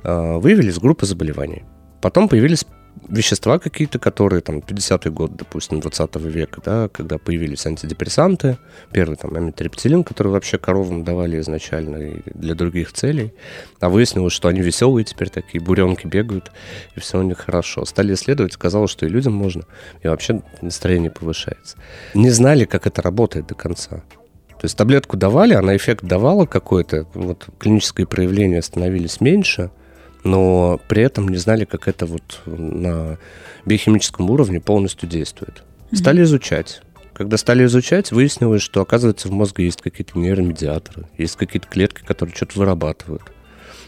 [0.02, 1.64] а, выявили из группы заболеваний.
[2.02, 2.66] Потом появились
[3.08, 8.58] вещества какие-то, которые там 50-й год, допустим, 20 века, да, когда появились антидепрессанты,
[8.92, 13.34] первый там амитриптилин, который вообще коровам давали изначально и для других целей,
[13.80, 16.52] а выяснилось, что они веселые теперь такие, буренки бегают,
[16.96, 17.84] и все у них хорошо.
[17.84, 19.64] Стали исследовать, казалось, что и людям можно,
[20.02, 21.76] и вообще настроение повышается.
[22.14, 24.02] Не знали, как это работает до конца.
[24.48, 29.70] То есть таблетку давали, она эффект давала какой-то, вот клинические проявления становились меньше–
[30.24, 33.18] но при этом не знали, как это вот на
[33.64, 35.62] биохимическом уровне полностью действует.
[35.92, 36.82] Стали изучать.
[37.12, 42.34] Когда стали изучать, выяснилось, что, оказывается, в мозге есть какие-то нейромедиаторы, есть какие-то клетки, которые
[42.34, 43.22] что-то вырабатывают.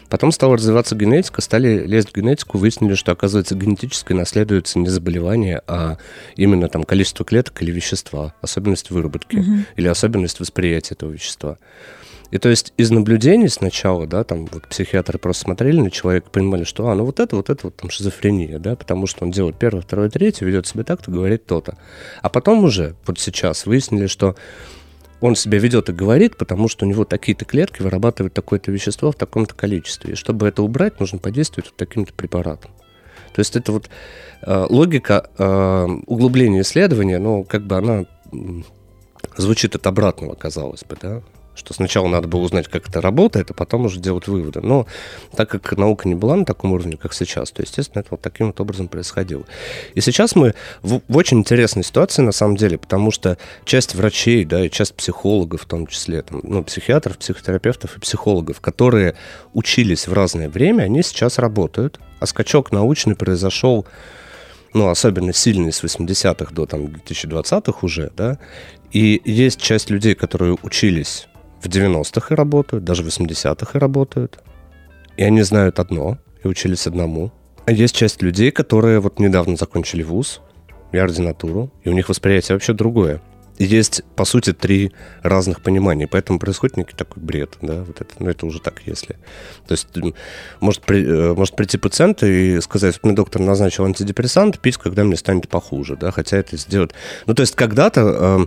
[0.09, 5.61] Потом стала развиваться генетика, стали лезть в генетику, выяснили, что, оказывается, генетически наследуется не заболевание,
[5.67, 5.97] а
[6.37, 9.65] именно там количество клеток или вещества, особенность выработки угу.
[9.75, 11.57] или особенность восприятия этого вещества.
[12.31, 16.65] И то есть из наблюдений сначала, да, там вот психиатры просто смотрели на человека, понимали,
[16.65, 19.57] что, а, ну вот это, вот это вот там шизофрения, да, потому что он делает
[19.57, 21.77] первое, второе, третье, ведет себя так-то, говорит то-то.
[22.21, 24.35] А потом уже, вот сейчас, выяснили, что
[25.21, 29.15] он себя ведет и говорит, потому что у него такие-то клетки вырабатывают такое-то вещество в
[29.15, 30.13] таком-то количестве.
[30.13, 32.71] И чтобы это убрать, нужно подействовать вот таким-то препаратом.
[33.33, 33.89] То есть это вот
[34.41, 38.05] э, логика э, углубления исследования, ну, как бы она
[39.37, 41.23] звучит от обратного, казалось бы, да
[41.57, 44.61] что сначала надо было узнать, как это работает, а потом уже делать выводы.
[44.61, 44.85] Но
[45.35, 48.47] так как наука не была на таком уровне, как сейчас, то, естественно, это вот таким
[48.47, 49.43] вот образом происходило.
[49.95, 54.45] И сейчас мы в, в очень интересной ситуации, на самом деле, потому что часть врачей,
[54.45, 59.15] да, и часть психологов в том числе, там, ну, психиатров, психотерапевтов и психологов, которые
[59.53, 63.85] учились в разное время, они сейчас работают, а скачок научный произошел
[64.73, 68.37] ну, особенно сильный с 80-х до там, 2020-х уже, да,
[68.91, 71.27] и есть часть людей, которые учились
[71.67, 74.39] в 90-х и работают, даже в 80-х и работают.
[75.17, 77.31] И они знают одно и учились одному.
[77.65, 80.41] А есть часть людей, которые вот недавно закончили вуз
[80.91, 83.21] и ординатуру, и у них восприятие вообще другое.
[83.57, 84.91] И есть, по сути, три
[85.23, 89.15] разных понимания, поэтому происходит некий такой бред, да, вот это, ну, это уже так, если.
[89.67, 89.87] То есть
[90.59, 95.17] может, при, э, может прийти пациент и сказать, мне доктор назначил антидепрессант, пить, когда мне
[95.17, 96.91] станет похуже, да, хотя это сделать...
[97.25, 98.45] Ну, то есть когда-то э,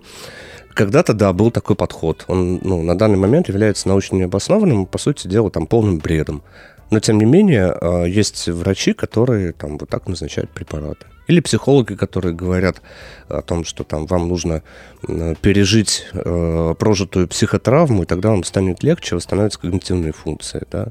[0.74, 2.24] когда-то, да, был такой подход.
[2.28, 6.42] Он ну, на данный момент является научно необоснованным, по сути дела, там, полным бредом.
[6.90, 11.06] Но, тем не менее, а, есть врачи, которые там вот так назначают препараты.
[11.28, 12.82] Или психологи, которые говорят
[13.28, 14.62] о том, что там вам нужно
[15.06, 20.62] пережить э, прожитую психотравму, и тогда вам станет легче, восстановятся когнитивные функции.
[20.70, 20.88] Да?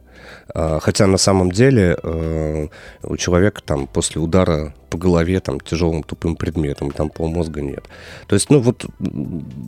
[0.53, 2.67] А, хотя на самом деле э,
[3.03, 7.83] у человека там после удара по голове там тяжелым тупым предметом, там полмозга нет.
[8.27, 8.85] То есть, ну вот,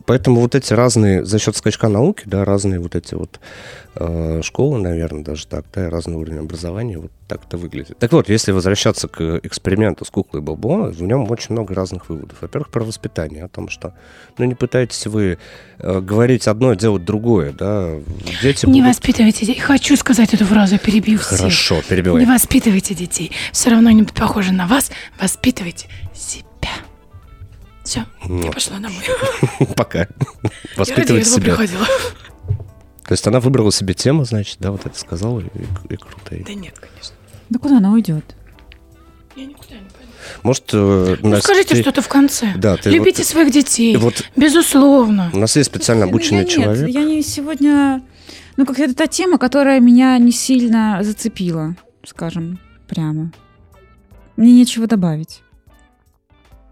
[0.05, 3.39] поэтому вот эти разные, за счет скачка науки, да, разные вот эти вот
[3.95, 7.97] э, школы, наверное, даже так, да, разный уровень образования, вот так это выглядит.
[7.99, 12.09] Так вот, если возвращаться к эксперименту с куклой Боб Бабо, в нем очень много разных
[12.09, 12.41] выводов.
[12.41, 13.93] Во-первых, про воспитание, о том, что
[14.37, 15.37] ну, не пытайтесь вы
[15.79, 17.51] э, говорить одно, делать другое.
[17.51, 17.95] Да?
[18.41, 18.95] Дети не будут...
[18.95, 19.59] воспитывайте детей.
[19.59, 21.39] Хочу сказать эту фразу, перебью всех.
[21.39, 22.21] Хорошо, перебивай.
[22.21, 23.31] Не воспитывайте детей.
[23.51, 24.91] Все равно они будут похожи на вас.
[25.19, 26.69] Воспитывайте себя.
[27.83, 28.43] Все, ну.
[28.45, 29.03] я пошла домой.
[29.75, 30.07] Пока.
[30.77, 31.55] Воспитывайте себя.
[31.55, 31.85] приходила.
[33.03, 35.45] То есть она выбрала себе тему, значит, да, вот это сказала, и,
[35.89, 36.37] и круто.
[36.45, 37.15] Да нет, конечно.
[37.49, 38.23] Да куда она уйдет?
[39.35, 39.90] Я никуда не.
[40.43, 41.81] Может, э, ну, скажите ты...
[41.81, 42.53] что-то в конце.
[42.55, 43.95] Да, ты Любите вот, своих детей.
[43.97, 45.29] Вот, безусловно.
[45.33, 46.87] У нас есть специально обученный нет, человек.
[46.87, 48.01] Нет, я не сегодня...
[48.57, 53.31] Ну, как это та тема, которая меня не сильно зацепила, скажем, прямо.
[54.35, 55.41] Мне нечего добавить.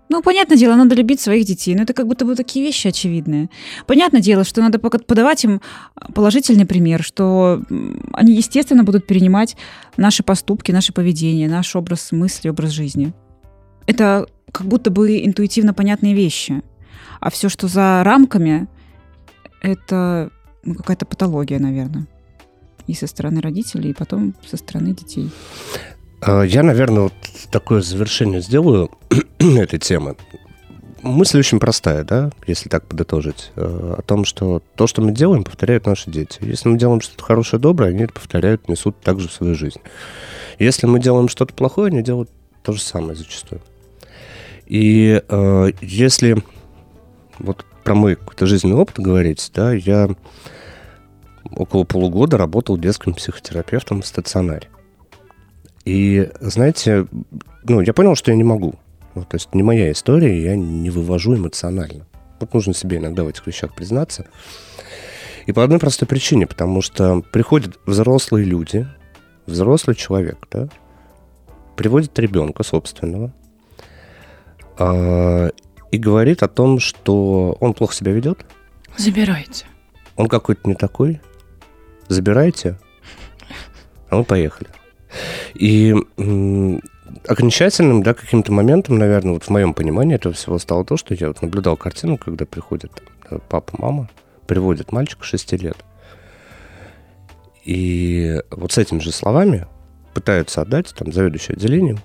[0.10, 3.50] Ну, понятное дело, надо любить своих детей, но это как будто бы такие вещи очевидные.
[3.86, 5.62] Понятное дело, что надо подавать им
[6.15, 7.62] положительный пример, что
[8.13, 9.56] они, естественно, будут перенимать
[9.98, 13.13] наши поступки, наше поведение, наш образ мысли, образ жизни.
[13.89, 16.62] Это как будто бы интуитивно понятные вещи.
[17.19, 18.67] А все, что за рамками,
[19.63, 20.30] это
[20.63, 22.06] ну, какая-то патология, наверное.
[22.86, 25.32] И со стороны родителей, и потом со стороны детей.
[26.21, 27.13] А, я, наверное, вот
[27.49, 28.91] такое завершение сделаю
[29.39, 30.15] этой темы.
[31.02, 35.43] Мысль очень простая, да, если так подытожить, э, о том, что то, что мы делаем,
[35.43, 36.38] повторяют наши дети.
[36.41, 39.80] Если мы делаем что-то хорошее, доброе, они это повторяют, несут также в свою жизнь.
[40.60, 42.30] Если мы делаем что-то плохое, они делают
[42.62, 43.62] то же самое зачастую.
[44.70, 46.38] И э, если
[47.40, 50.10] вот про мой какой-то жизненный опыт говорить, да, я
[51.52, 54.68] около полугода работал детским психотерапевтом в стационаре.
[55.86, 57.08] И, знаете,
[57.64, 58.76] ну, я понял, что я не могу.
[59.16, 62.06] Ну, то есть не моя история, я не вывожу эмоционально.
[62.40, 64.28] Вот нужно себе иногда в этих вещах признаться.
[65.48, 68.88] И по одной простой причине, потому что приходят взрослые люди,
[69.48, 70.70] взрослый человек, да,
[71.76, 73.34] приводит ребенка собственного
[74.80, 78.46] и говорит о том, что он плохо себя ведет.
[78.98, 79.65] Забирайте.
[80.15, 81.20] Он какой-то не такой.
[82.08, 82.78] Забирайте.
[84.10, 84.70] А мы поехали.
[85.54, 85.96] И
[87.28, 91.28] окончательным, да, каким-то моментом, наверное, вот в моем понимании этого всего стало то, что я
[91.28, 92.92] вот наблюдал картину, когда приходит
[93.50, 94.10] папа, мама,
[94.48, 95.78] приводят мальчика 6 лет.
[97.65, 99.68] И вот с этими же словами
[100.13, 102.00] пытаются отдать там заведующее отделением.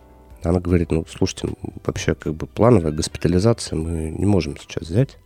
[0.44, 1.48] Она говорит, ну, слушайте,
[1.84, 5.18] вообще как бы плановая госпитализация мы не можем сейчас взять.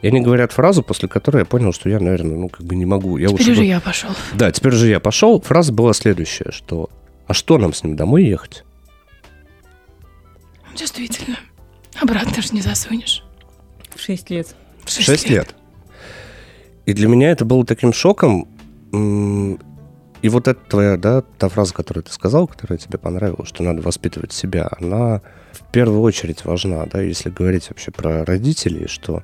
[0.00, 2.86] И они говорят фразу, после которой я понял, что я, наверное, ну, как бы не
[2.86, 3.16] могу.
[3.16, 3.64] Я теперь уже бы...
[3.64, 4.10] я пошел.
[4.34, 5.40] Да, теперь же я пошел.
[5.40, 6.88] Фраза была следующая, что
[7.26, 8.64] «А что нам с ним домой ехать?»
[10.76, 11.36] Действительно.
[12.00, 13.24] Обратно же не засунешь.
[13.94, 14.54] В шесть лет.
[14.84, 15.48] В шесть, шесть лет.
[15.48, 15.56] лет.
[16.86, 18.48] И для меня это было таким шоком.
[20.20, 23.82] И вот эта твоя, да, та фраза, которую ты сказал, которая тебе понравилась, что надо
[23.82, 29.22] воспитывать себя, она в первую очередь важна, да, если говорить вообще про родителей, что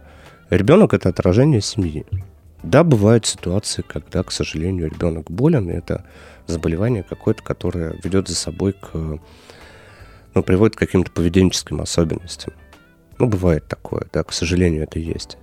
[0.50, 2.06] Ребенок– это отражение семьи.
[2.62, 6.04] Да, бывают ситуации, когда, к сожалению, ребенок болен, и это
[6.46, 8.94] заболевание какое-то, которое ведет за собой к,
[10.34, 12.52] ну, приводит к каким-то поведенческим особенностям.
[13.18, 15.38] Ну, бывает такое, да, к сожалению, это есть.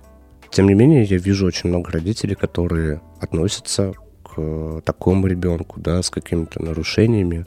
[0.50, 3.92] Тем не менее, я вижу очень много родителей, которые относятся
[4.34, 7.46] к такому ребенку, да, с какими-то нарушениями,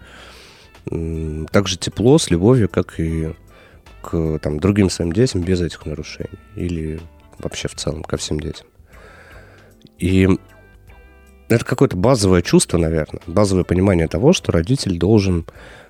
[1.52, 3.34] так же тепло, с любовью, как и
[4.02, 6.40] к там, другим своим детям без этих нарушений.
[6.56, 7.00] Или
[7.40, 8.68] вообще в целом ко всем детям.
[9.98, 10.30] И
[11.48, 15.46] это какое-то базовое чувство, наверное, базовое понимание того, что родитель должен,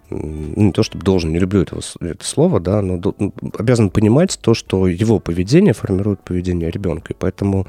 [0.10, 3.02] ну, не то чтобы должен, не люблю этого, это слово, да, но
[3.58, 7.14] обязан понимать то, что его поведение формирует поведение ребенка.
[7.14, 7.68] И поэтому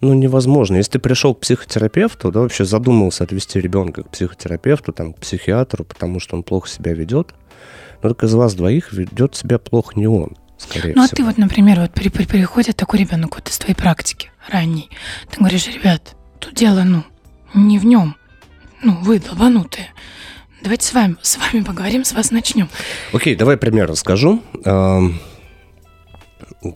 [0.00, 0.76] ну, невозможно.
[0.76, 5.84] Если ты пришел к психотерапевту, да, вообще задумался отвести ребенка к психотерапевту, там, к психиатру,
[5.84, 7.34] потому что он плохо себя ведет,
[8.02, 11.12] но только из вас двоих ведет себя плохо не он скорее Ну, всего.
[11.12, 14.90] а ты вот, например, вот при, при, приходит такой ребенок вот из твоей практики ранней.
[15.30, 17.02] Ты говоришь, ребят, тут дело, ну,
[17.54, 18.16] не в нем.
[18.82, 19.88] Ну, вы долбанутые.
[20.62, 22.68] Давайте с вами, с вами поговорим, с вас начнем.
[23.12, 24.42] Окей, давай пример расскажу.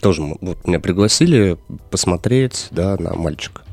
[0.00, 1.58] Тоже вот меня пригласили
[1.90, 3.64] посмотреть да, на мальчика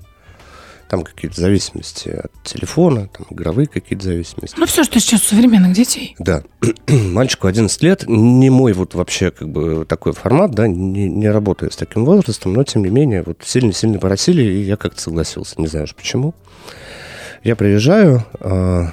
[0.91, 4.55] там какие-то зависимости от телефона, там игровые какие-то зависимости.
[4.57, 6.17] Ну, все, что сейчас у современных детей.
[6.19, 6.43] Да.
[6.89, 11.71] Мальчику 11 лет, не мой вот вообще как бы такой формат, да, не, не работаю
[11.71, 15.67] с таким возрастом, но тем не менее вот сильно-сильно просили, и я как-то согласился, не
[15.67, 16.35] знаю уж почему.
[17.41, 18.91] Я приезжаю, а,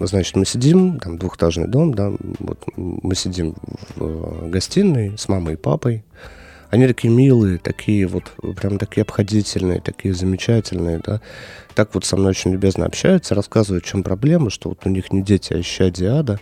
[0.00, 3.54] значит, мы сидим, там двухэтажный дом, да, вот мы сидим
[3.96, 6.04] в э, гостиной с мамой и папой.
[6.70, 11.20] Они такие милые, такие вот, прям такие обходительные, такие замечательные, да.
[11.74, 15.12] Так вот со мной очень любезно общаются, рассказывают, в чем проблема, что вот у них
[15.12, 16.40] не дети, а еще диада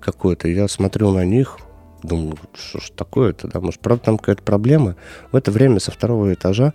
[0.00, 0.48] какое-то.
[0.48, 1.58] Я смотрю на них,
[2.02, 4.96] думаю, что ж такое-то, да, может, правда там какая-то проблема.
[5.30, 6.74] В это время со второго этажа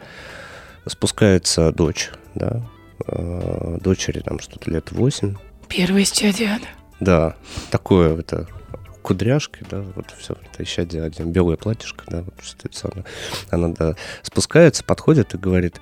[0.86, 2.66] спускается дочь, да,
[3.06, 5.36] э, дочери там что-то лет восемь
[5.70, 6.60] Первое исчадие
[7.00, 7.36] Да,
[7.72, 8.48] такое это
[9.02, 13.06] кудряшки, да, вот все, это еще один, белое платьишко, да, вот что это самое.
[13.52, 15.80] Она да, спускается, подходит и говорит,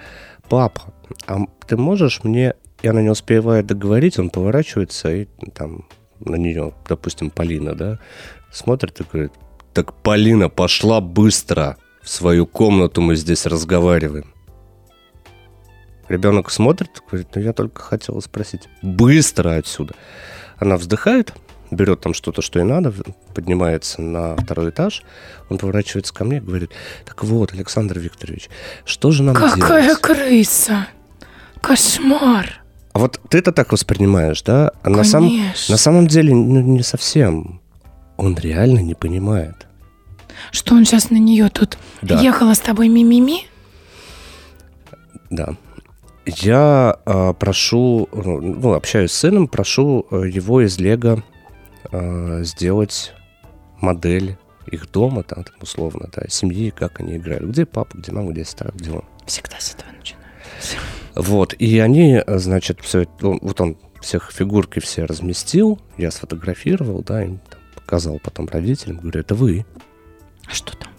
[0.48, 0.94] папа,
[1.28, 2.54] а ты можешь мне...
[2.84, 5.26] И она не успевает договорить, он поворачивается и
[5.56, 5.88] там
[6.20, 7.98] на нее, допустим, Полина, да,
[8.52, 9.32] смотрит и говорит,
[9.74, 14.35] так Полина пошла быстро в свою комнату, мы здесь разговариваем.
[16.08, 19.96] Ребенок смотрит, говорит, ну я только хотела спросить, быстро отсюда.
[20.58, 21.34] Она вздыхает,
[21.72, 22.94] берет там что-то, что ей надо,
[23.34, 25.04] поднимается на второй этаж,
[25.50, 26.72] он поворачивается ко мне и говорит,
[27.06, 28.50] так вот, Александр Викторович,
[28.86, 30.02] что же нам Какая делать?
[30.02, 30.88] крыса!
[31.62, 32.62] Кошмар!
[32.94, 34.72] А вот ты это так воспринимаешь, да?
[34.84, 35.30] А на, сам,
[35.68, 37.60] на самом деле ну, не совсем.
[38.16, 39.68] Он реально не понимает.
[40.52, 42.22] Что он сейчас на нее тут да.
[42.22, 43.48] ехала с тобой мимими?
[45.30, 45.56] Да.
[46.26, 51.24] Я э, прошу, ну, общаюсь с сыном, прошу э, его из Лего
[51.92, 53.14] э, сделать
[53.80, 57.44] модель их дома, там, там условно, да, семьи, как они играют.
[57.44, 59.04] Где папа, где мама, где сестра, где он.
[59.28, 60.78] Всегда с этого начинается.
[61.16, 67.40] Вот, и они, значит, все, вот он всех фигурки все разместил, я сфотографировал, да, им
[67.50, 69.66] там, показал потом родителям, говорю, это вы.
[70.48, 70.90] А что там?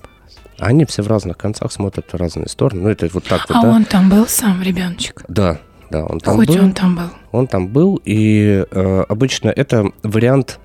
[0.58, 2.82] Они все в разных концах смотрят в разные стороны.
[2.82, 3.56] Ну, это вот так вот.
[3.56, 5.22] А он там был сам, ребеночек?
[5.28, 6.64] Да, да, он там Хоть был.
[6.64, 7.08] он там был.
[7.32, 10.58] Он там был, и э, обычно это вариант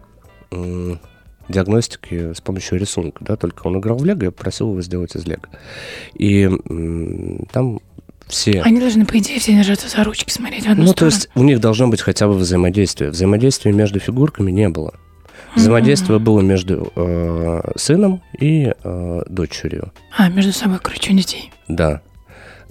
[1.49, 5.25] диагностики с помощью рисунка, да, только он играл в Лего, я просил его сделать из
[5.25, 5.43] Лего.
[6.13, 6.49] И
[7.51, 7.79] там
[8.27, 8.61] все...
[8.61, 11.11] Они должны, по идее, все держаться за ручки, смотреть в одну Ну, сторону.
[11.11, 13.11] то есть у них должно быть хотя бы взаимодействие.
[13.11, 14.93] Взаимодействия между фигурками не было.
[15.55, 16.23] Взаимодействие mm-hmm.
[16.23, 19.91] было между э, сыном и э, дочерью.
[20.17, 21.51] А, между собой, короче, детей.
[21.67, 22.01] Да.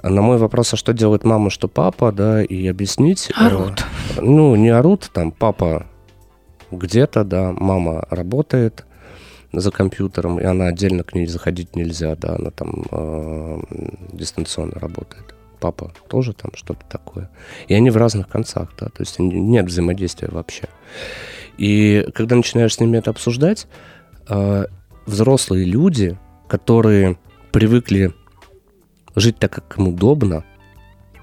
[0.03, 3.31] На мой вопрос, а что делает мама, что папа, да, и объяснить...
[3.37, 3.85] Орут.
[4.17, 5.87] Э, ну, не орут, там, папа
[6.71, 8.87] где-то, да, мама работает
[9.53, 13.61] за компьютером, и она отдельно к ней заходить нельзя, да, она там э,
[14.13, 15.35] дистанционно работает.
[15.59, 17.29] Папа тоже там что-то такое.
[17.69, 20.69] И они в разных концах, да, то есть нет взаимодействия вообще.
[21.61, 23.67] И когда начинаешь с ними это обсуждать,
[24.31, 24.65] э,
[25.05, 27.19] взрослые люди, которые
[27.53, 28.15] привыкли
[29.15, 30.43] жить так, как им удобно,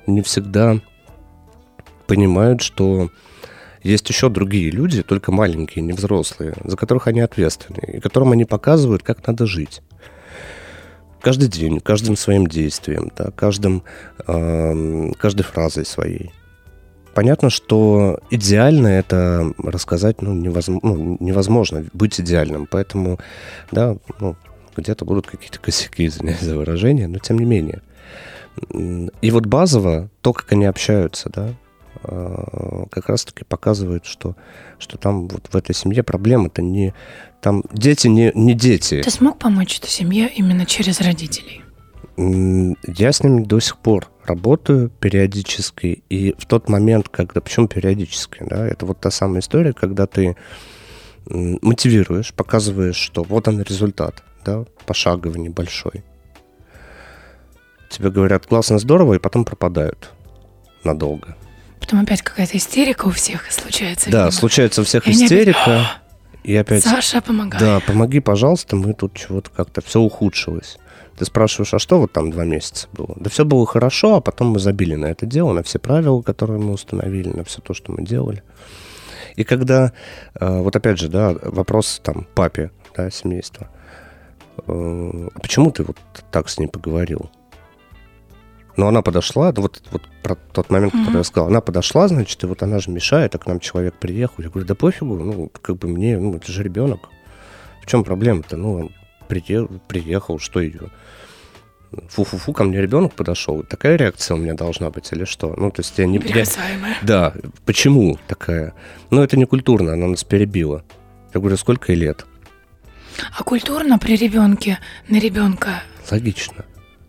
[0.06, 0.80] не всегда
[2.06, 3.10] понимают, что
[3.82, 8.46] есть еще другие люди, только маленькие, не взрослые, за которых они ответственны, и которым они
[8.46, 9.82] показывают, как надо жить.
[11.20, 13.82] Каждый день, каждым своим действием, да, каждым,
[14.28, 16.32] э, каждой фразой своей.
[17.18, 23.20] Понятно, что идеально это рассказать ну, невозможно, ну, невозможно быть идеальным, поэтому
[23.72, 24.36] да, ну,
[24.76, 27.82] где-то будут какие-то косяки, извиняюсь за выражение, но тем не менее.
[29.22, 31.54] И вот базово то, как они общаются, да,
[32.04, 34.36] Э, как раз-таки показывает, что,
[34.80, 36.94] что там вот в этой семье проблема-то не...
[37.42, 39.02] Там дети не, не дети.
[39.04, 41.64] Ты смог помочь этой семье именно через родителей?
[42.18, 46.04] Я с ними до сих пор работаю периодически.
[46.10, 47.42] И в тот момент, когда...
[47.42, 48.40] Почему периодически?
[48.42, 48.68] Да?
[48.68, 50.36] Это вот та самая история, когда ты
[51.30, 56.04] мотивируешь, показываешь, что вот он результат, да, пошаговый, небольшой.
[57.90, 60.12] Тебе говорят, классно, здорово, и потом пропадают
[60.84, 61.36] надолго.
[61.80, 64.10] Потом опять какая-то истерика у всех случается.
[64.10, 64.32] Да, видимо.
[64.32, 65.60] случается у всех и истерика.
[65.62, 65.88] Опять...
[66.44, 66.84] И опять...
[66.84, 67.60] Саша, помогай.
[67.60, 70.78] Да, помоги, пожалуйста, мы тут чего-то как-то все ухудшилось.
[71.18, 73.16] Ты спрашиваешь, а что вот там два месяца было?
[73.16, 76.60] Да все было хорошо, а потом мы забили на это дело, на все правила, которые
[76.60, 78.44] мы установили, на все то, что мы делали.
[79.36, 79.94] И когда,
[80.40, 83.68] э, вот опять же, да, вопрос там папе, да, семейства,
[84.58, 85.98] э, а почему ты вот
[86.32, 87.32] так с ней поговорил?
[88.76, 91.06] Но она подошла, вот, вот про тот момент, mm-hmm.
[91.06, 93.96] который я сказал, она подошла, значит, и вот она же мешает, а к нам человек
[93.96, 94.36] приехал.
[94.38, 97.10] Я говорю, да пофигу, ну, как бы мне, ну, это же ребенок.
[97.82, 98.56] В чем проблема-то?
[98.56, 98.92] Ну, он
[99.28, 100.90] приехал, что ее?
[102.10, 103.64] Фу-фу-фу, ко мне ребенок подошел.
[103.64, 105.56] Такая реакция у меня должна быть или что?
[105.56, 106.20] Ну, то есть я не...
[106.20, 106.44] Я,
[107.02, 107.34] да,
[107.66, 108.74] почему такая?
[109.10, 110.84] Ну, это не культурно, она нас перебила.
[111.34, 112.26] Я говорю, сколько ей лет?
[113.38, 115.82] А культурно при ребенке на ребенка?
[116.12, 116.66] Логично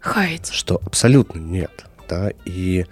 [0.09, 0.51] хаять?
[0.51, 1.87] Что абсолютно нет.
[2.09, 2.31] Да?
[2.45, 2.87] И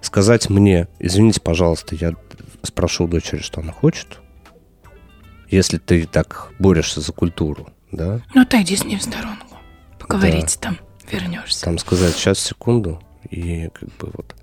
[0.00, 2.14] сказать мне, извините, пожалуйста, я
[2.62, 4.20] спрошу у дочери, что она хочет,
[5.48, 8.20] если ты так борешься за культуру, да?
[8.34, 9.56] Ну, отойди с ней в сторонку,
[9.98, 10.68] поговорите да.
[10.68, 10.78] там.
[11.10, 11.64] вернешься.
[11.64, 14.34] Там сказать сейчас, секунду, и как бы вот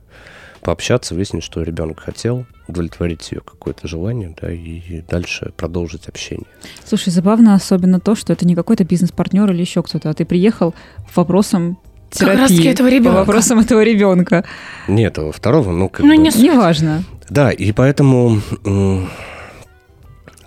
[0.61, 6.47] пообщаться, выяснить, что ребенок хотел, удовлетворить ее какое-то желание, да, и дальше продолжить общение.
[6.83, 10.73] Слушай, забавно особенно то, что это не какой-то бизнес-партнер или еще кто-то, а ты приехал
[11.15, 11.77] вопросом
[12.09, 13.11] терапии, этого ребенка.
[13.11, 14.43] по вопросам этого ребенка.
[14.87, 16.17] Нет, этого второго, ну, как Ну, бы...
[16.17, 16.29] не.
[16.35, 17.03] Неважно.
[17.29, 18.41] Да, и поэтому,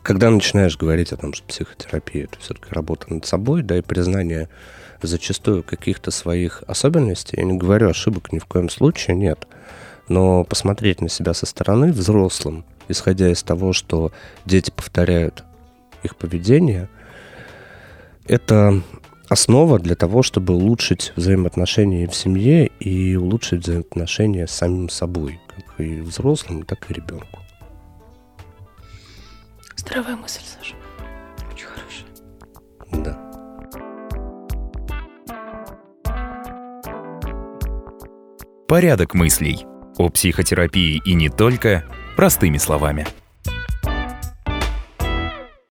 [0.03, 4.49] когда начинаешь говорить о том, что психотерапия это все-таки работа над собой, да, и признание
[5.03, 9.47] зачастую каких-то своих особенностей, я не говорю ошибок ни в коем случае, нет,
[10.09, 14.13] но посмотреть на себя со стороны взрослым, исходя из того, что
[14.45, 15.45] дети повторяют
[16.03, 16.89] их поведение,
[18.27, 18.83] это
[19.29, 25.81] основа для того, чтобы улучшить взаимоотношения в семье и улучшить взаимоотношения с самим собой, как
[25.81, 27.40] и взрослым, так и ребенку.
[29.81, 30.75] Здравая мысль, Саша.
[31.51, 32.07] Очень хорошая.
[32.93, 33.19] Да.
[38.69, 39.65] Порядок мыслей.
[39.97, 43.07] О психотерапии и не только простыми словами.